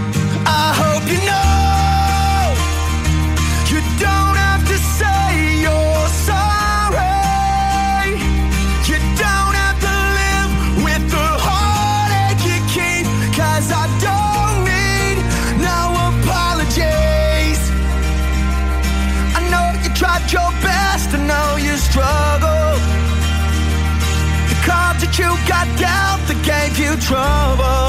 [27.11, 27.80] trouble.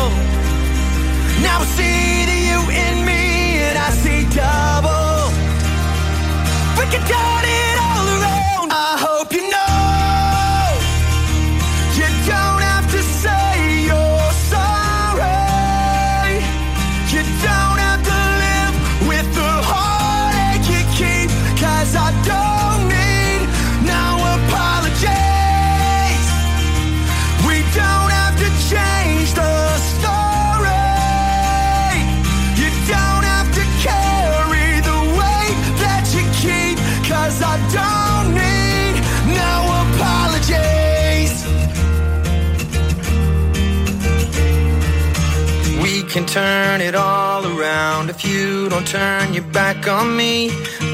[46.13, 50.51] can turn it all around if you don't turn your back on me.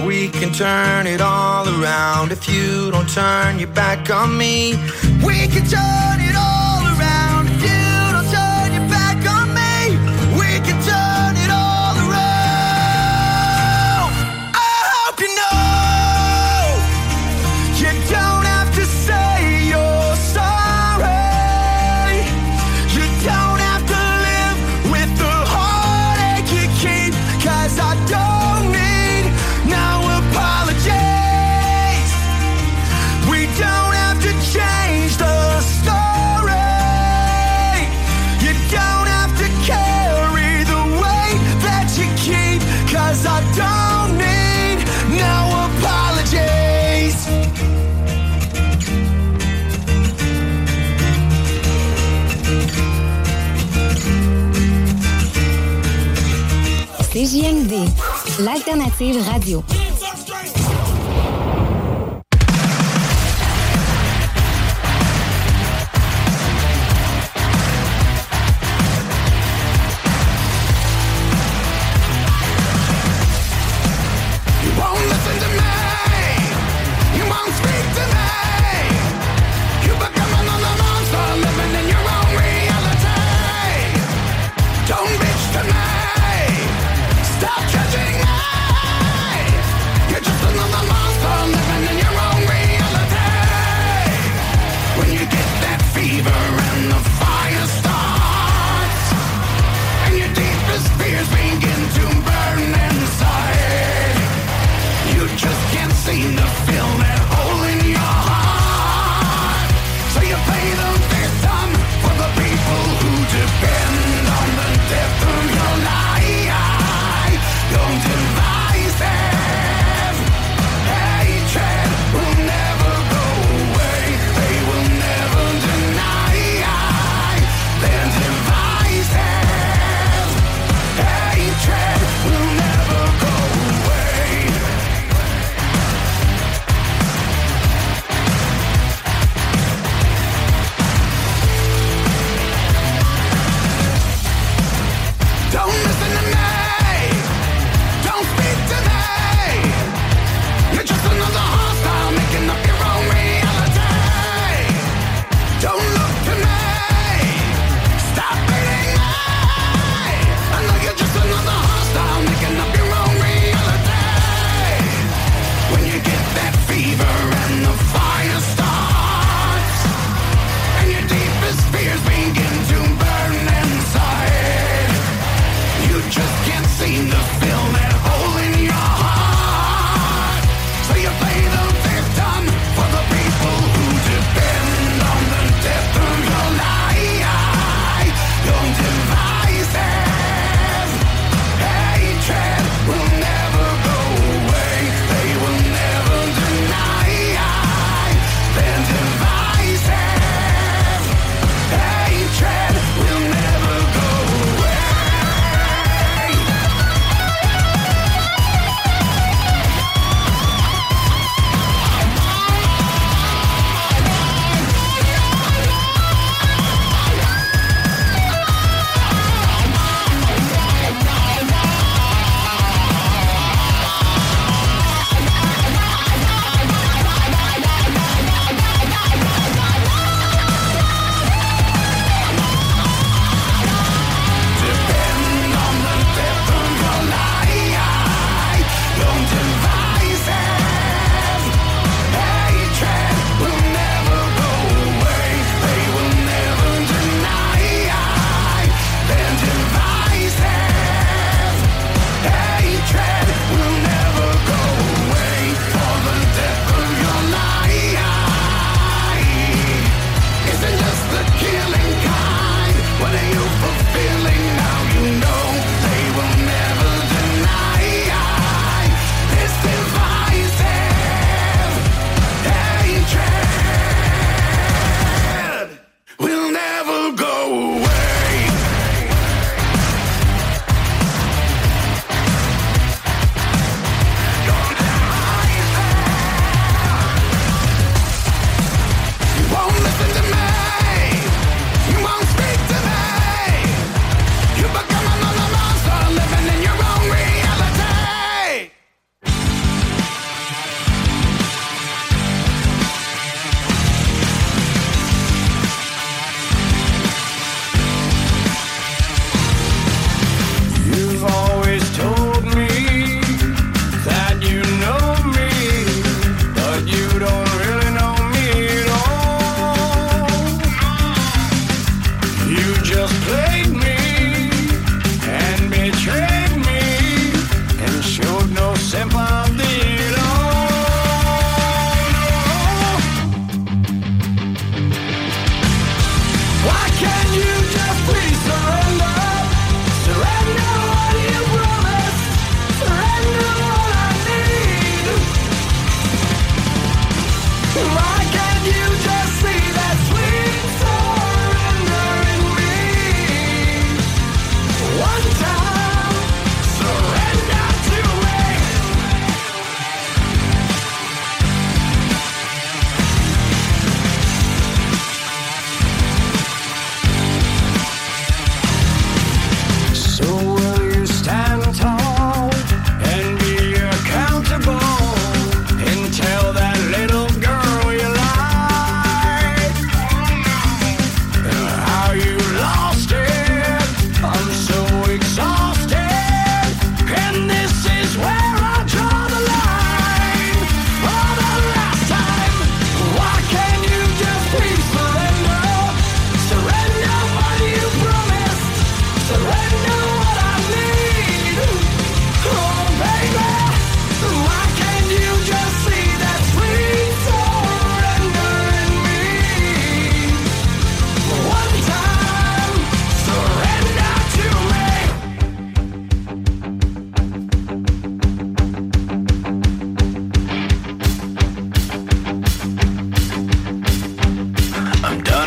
[0.07, 4.77] We can turn it all around if you don't turn your back on me.
[5.27, 6.18] We can turn
[59.01, 59.78] Alternative Radio.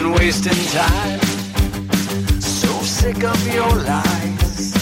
[0.02, 1.20] Done wasting time.
[2.40, 4.74] So sick of your lies.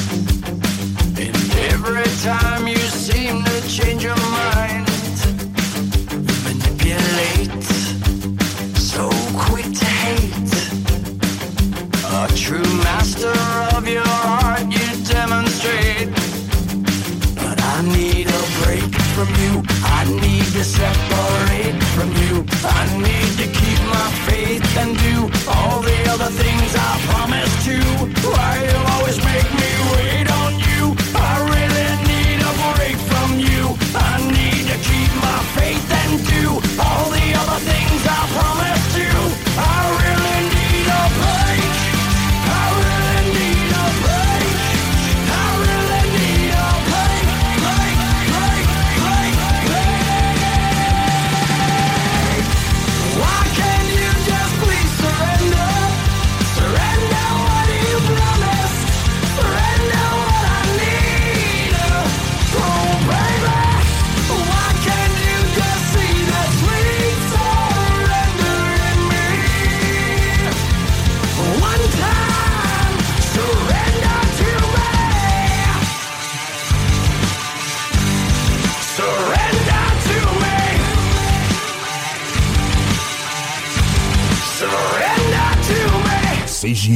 [1.18, 1.36] And
[1.74, 4.88] every time you seem to change your mind,
[6.12, 7.64] you manipulate.
[8.78, 10.54] So quick to hate.
[12.06, 13.36] A true master
[13.76, 16.10] of your art, you demonstrate.
[17.36, 19.64] But I need a break from you.
[19.84, 22.44] I need to separate from you.
[22.64, 25.16] I need to keep my faith and do
[25.48, 27.78] all the other things I promised to.
[28.28, 30.19] Why you always make me wait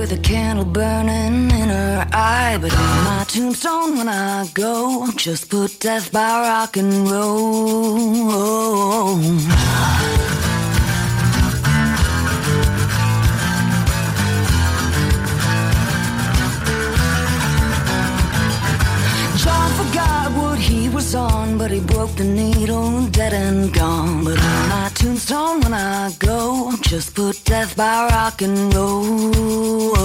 [0.00, 2.58] With a candle burning in her eye.
[2.60, 9.18] But on my tombstone, when I go, just put death by rock and roll.
[19.42, 24.24] John forgot what he was on, but he broke the needle, dead and gone.
[24.24, 30.00] But on my tombstone, when I go, just put death by rock and roll.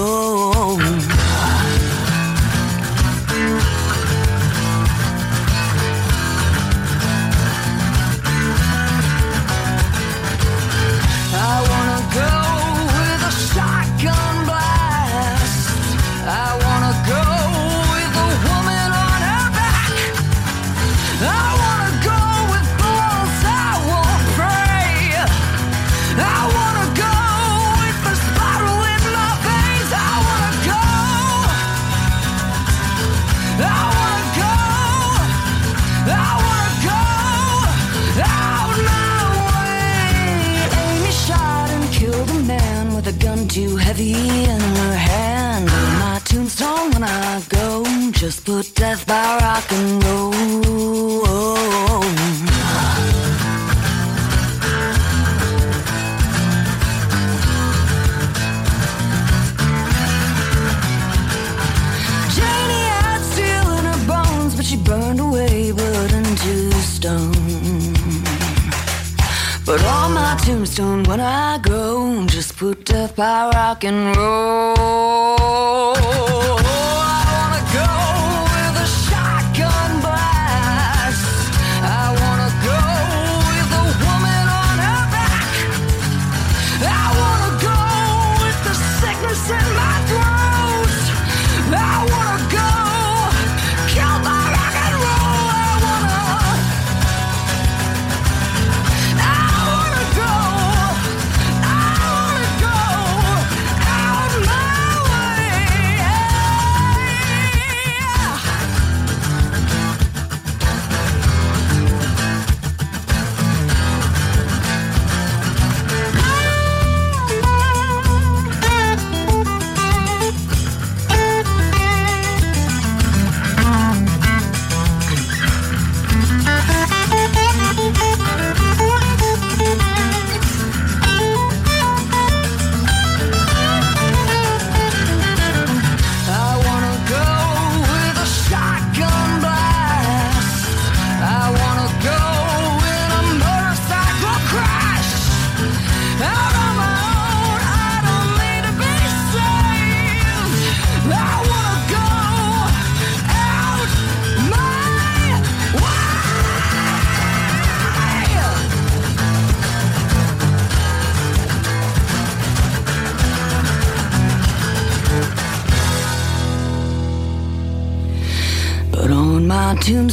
[48.26, 50.42] Just put death by rock and roll.
[62.34, 67.32] Janie had steel in her bones, but she burned away wood into stone
[69.64, 74.76] but on my tombstone when i go just put death by rock and roll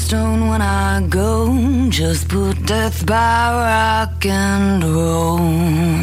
[0.04, 1.30] stone when I go.
[1.90, 6.03] Just put death by rock and roll.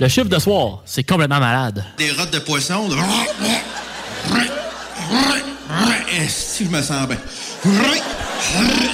[0.00, 1.84] Le chiffre de soir, c'est complètement malade.
[1.98, 2.88] Des rottes de poisson.
[6.26, 7.18] Si je me sens bien?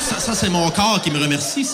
[0.00, 1.64] Ça, ça, c'est mon corps qui me remercie.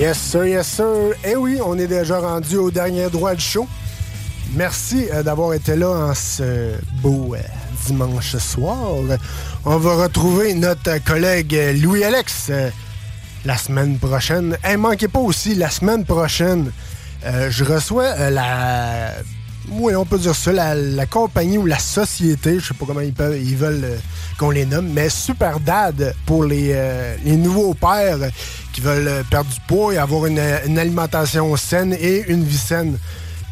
[0.00, 1.12] Yes, sir, yes, sir.
[1.22, 3.68] Eh oui, on est déjà rendu au dernier droit du show.
[4.54, 6.72] Merci euh, d'avoir été là en ce
[7.02, 7.38] beau euh,
[7.84, 8.78] dimanche soir.
[9.66, 12.50] On va retrouver notre collègue euh, Louis-Alex
[13.44, 14.56] la semaine prochaine.
[14.66, 16.72] Et manquez pas aussi, la semaine prochaine,
[17.22, 19.12] je reçois la...
[19.72, 23.56] Oui, on peut dire ça, la, compagnie ou la société, je sais pas comment ils,
[23.56, 23.98] veulent
[24.38, 26.74] qu'on les nomme, mais Super Dad pour les
[27.24, 28.30] nouveaux pères
[28.80, 32.98] veulent euh, perdre du poids et avoir une, alimentation saine et une vie saine.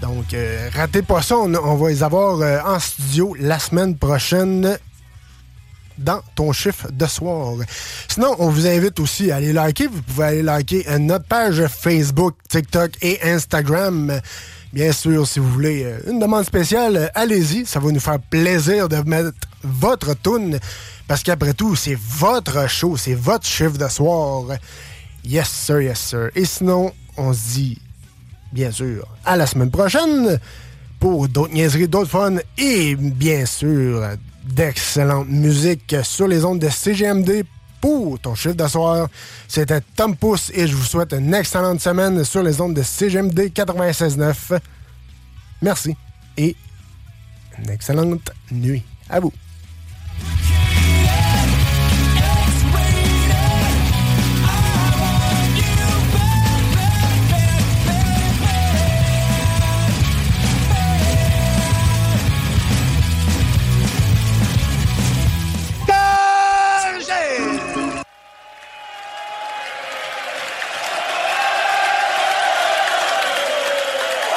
[0.00, 4.78] Donc, euh, ratez pas ça, on, va les avoir euh, en studio la semaine prochaine
[5.98, 7.54] dans ton chiffre de soir.
[8.08, 9.88] Sinon, on vous invite aussi à aller liker.
[9.88, 14.20] Vous pouvez aller liker notre page Facebook, TikTok et Instagram.
[14.72, 17.66] Bien sûr, si vous voulez une demande spéciale, allez-y.
[17.66, 19.32] Ça va nous faire plaisir de mettre
[19.64, 20.60] votre tune
[21.08, 24.44] parce qu'après tout, c'est votre show, c'est votre chiffre de soir.
[25.28, 26.30] Yes, sir, yes, sir.
[26.34, 27.78] Et sinon, on se dit,
[28.50, 30.40] bien sûr, à la semaine prochaine
[30.98, 34.02] pour d'autres niaiseries, d'autres fun et bien sûr
[34.42, 37.44] d'excellente musique sur les ondes de CGMD
[37.78, 39.08] pour ton chiffre de soir.
[39.46, 43.52] C'était Tom Pouce et je vous souhaite une excellente semaine sur les ondes de CGMD
[43.52, 44.58] 96.9.
[45.60, 45.94] Merci
[46.38, 46.56] et
[47.58, 49.32] une excellente nuit à vous.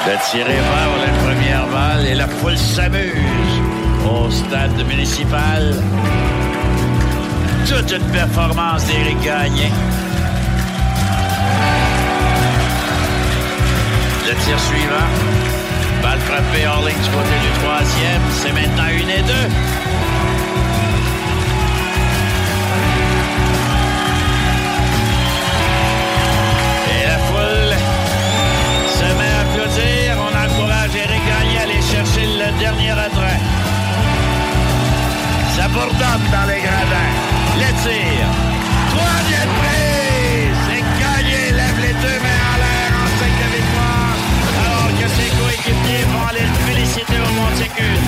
[0.03, 3.61] Le tiré part la première balle et la foule s'amuse
[4.09, 5.75] au stade municipal.
[7.67, 9.69] Toute une performance d'Éric Gagné.
[14.27, 15.09] Le tir suivant.
[16.01, 18.21] Balle frappée hors ligne du côté du troisième.
[18.31, 19.80] C'est maintenant une et deux.
[32.71, 33.39] Dernier retrait.
[35.55, 37.13] Ça bourdonne dans les gradins.
[37.57, 38.23] Le tir.
[38.93, 40.63] Troisième prise.
[40.75, 44.15] Et Gagné lève les deux mains en l'air en signe de victoire.
[44.63, 48.01] Alors que ses coéquipiers vont aller le féliciter au monticule.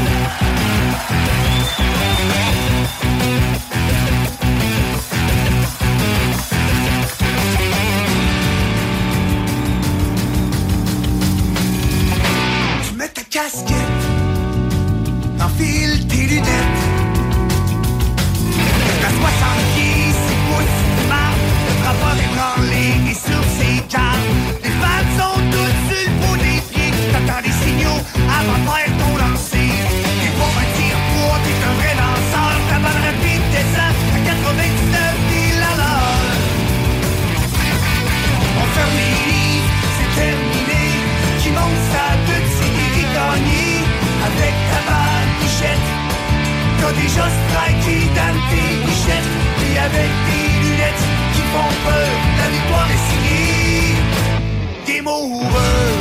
[13.34, 13.93] Tu
[28.04, 29.72] de faire ton lancer.
[30.20, 30.68] T'es pas un
[31.44, 32.54] t'es un vrai lanceur.
[32.70, 33.16] Ta balle à
[34.26, 36.02] 99 000 à.
[38.60, 38.68] On
[39.96, 40.84] c'est terminé.
[41.42, 43.68] Qui monte sa butte, c'est Eric Gagné.
[44.30, 45.88] Avec ta balle bichette,
[46.80, 49.34] t'as déjà striké dans tes bichettes.
[49.66, 52.10] Et avec tes lunettes qui font peur,
[52.40, 53.96] la victoire est signée.
[54.86, 55.93] Game over,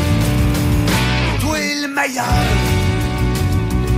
[2.03, 2.25] meilleur.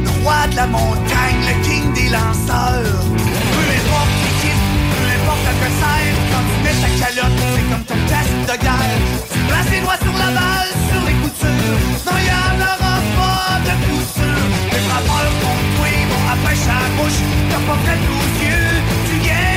[0.05, 3.05] Le roi de la montagne, le king des lanceurs.
[3.53, 4.63] Peu importe l'équipe,
[4.93, 9.01] peu importe l'adversaire, quand tu mets ta calotte, c'est comme ton casque de guerre.
[9.33, 11.81] Tu places les doigts sur la balle, sur les coutures.
[12.07, 14.41] Non, y en aura pas de coup sûr.
[14.73, 17.21] Les frappeurs contre toi vont après sa bouche.
[17.51, 18.75] T'as pas fait aux yeux,
[19.09, 19.54] tu gagnes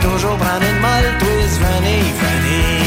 [0.00, 2.81] toujours prendre une molle twist vanille,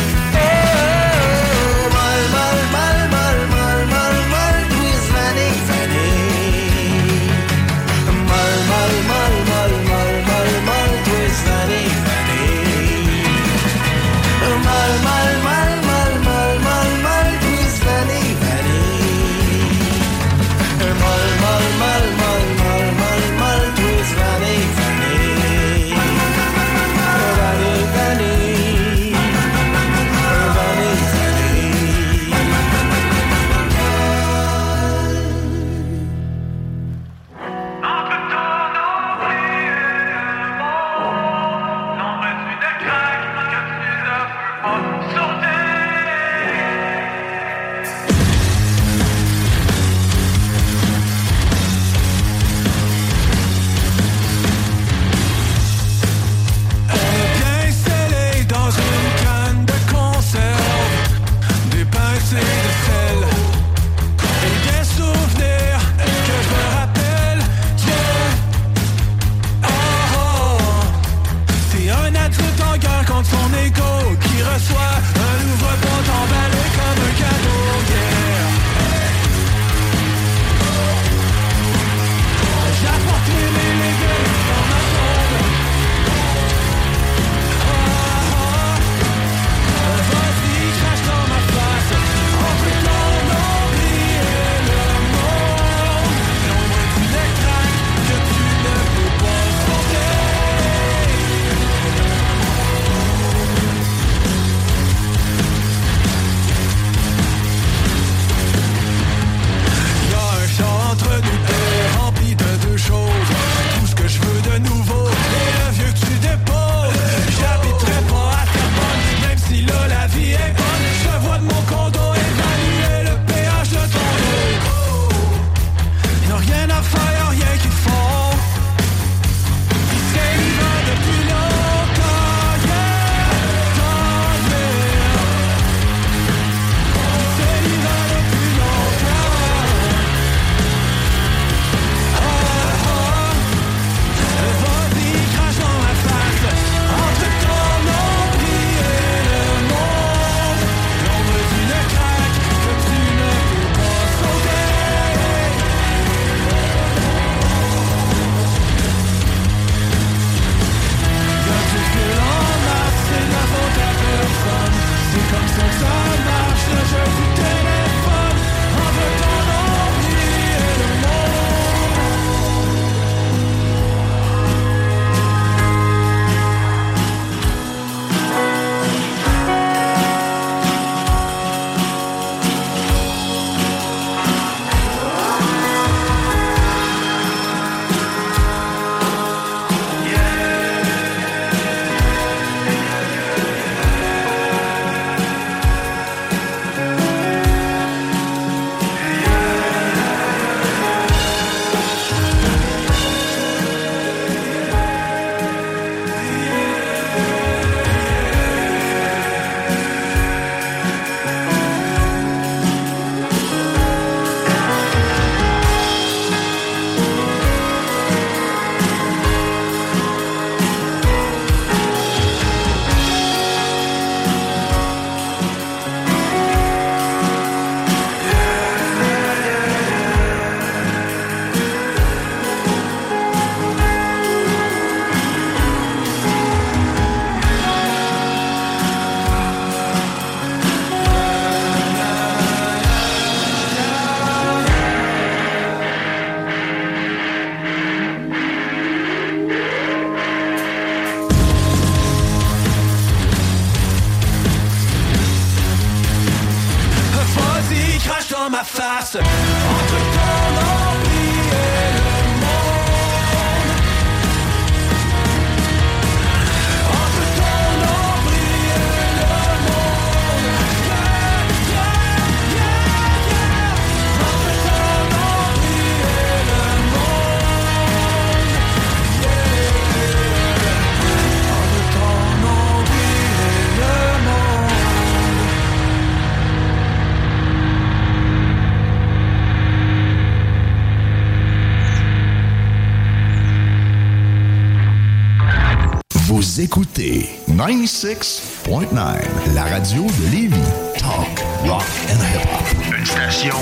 [297.95, 300.55] 96.9, la radio de Lévis.
[300.97, 302.93] Talk, rock and hip-hop.
[302.97, 303.55] Une station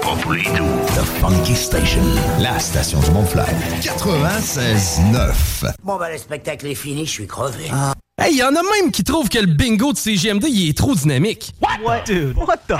[0.00, 0.64] pas pour les doux.
[0.96, 2.00] The Funky Station,
[2.38, 3.44] la station du Mont-Fly.
[3.82, 5.74] 96.9.
[5.84, 7.70] Bon, ben, le spectacle est fini, je suis crevé.
[8.18, 10.94] Hey, y en a même qui trouvent que le bingo de CGMD il est trop
[10.94, 11.52] dynamique.
[11.84, 12.04] What?
[12.06, 12.78] Dude, what the?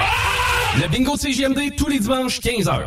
[0.80, 2.86] Le bingo de CGMD tous les dimanches 15h.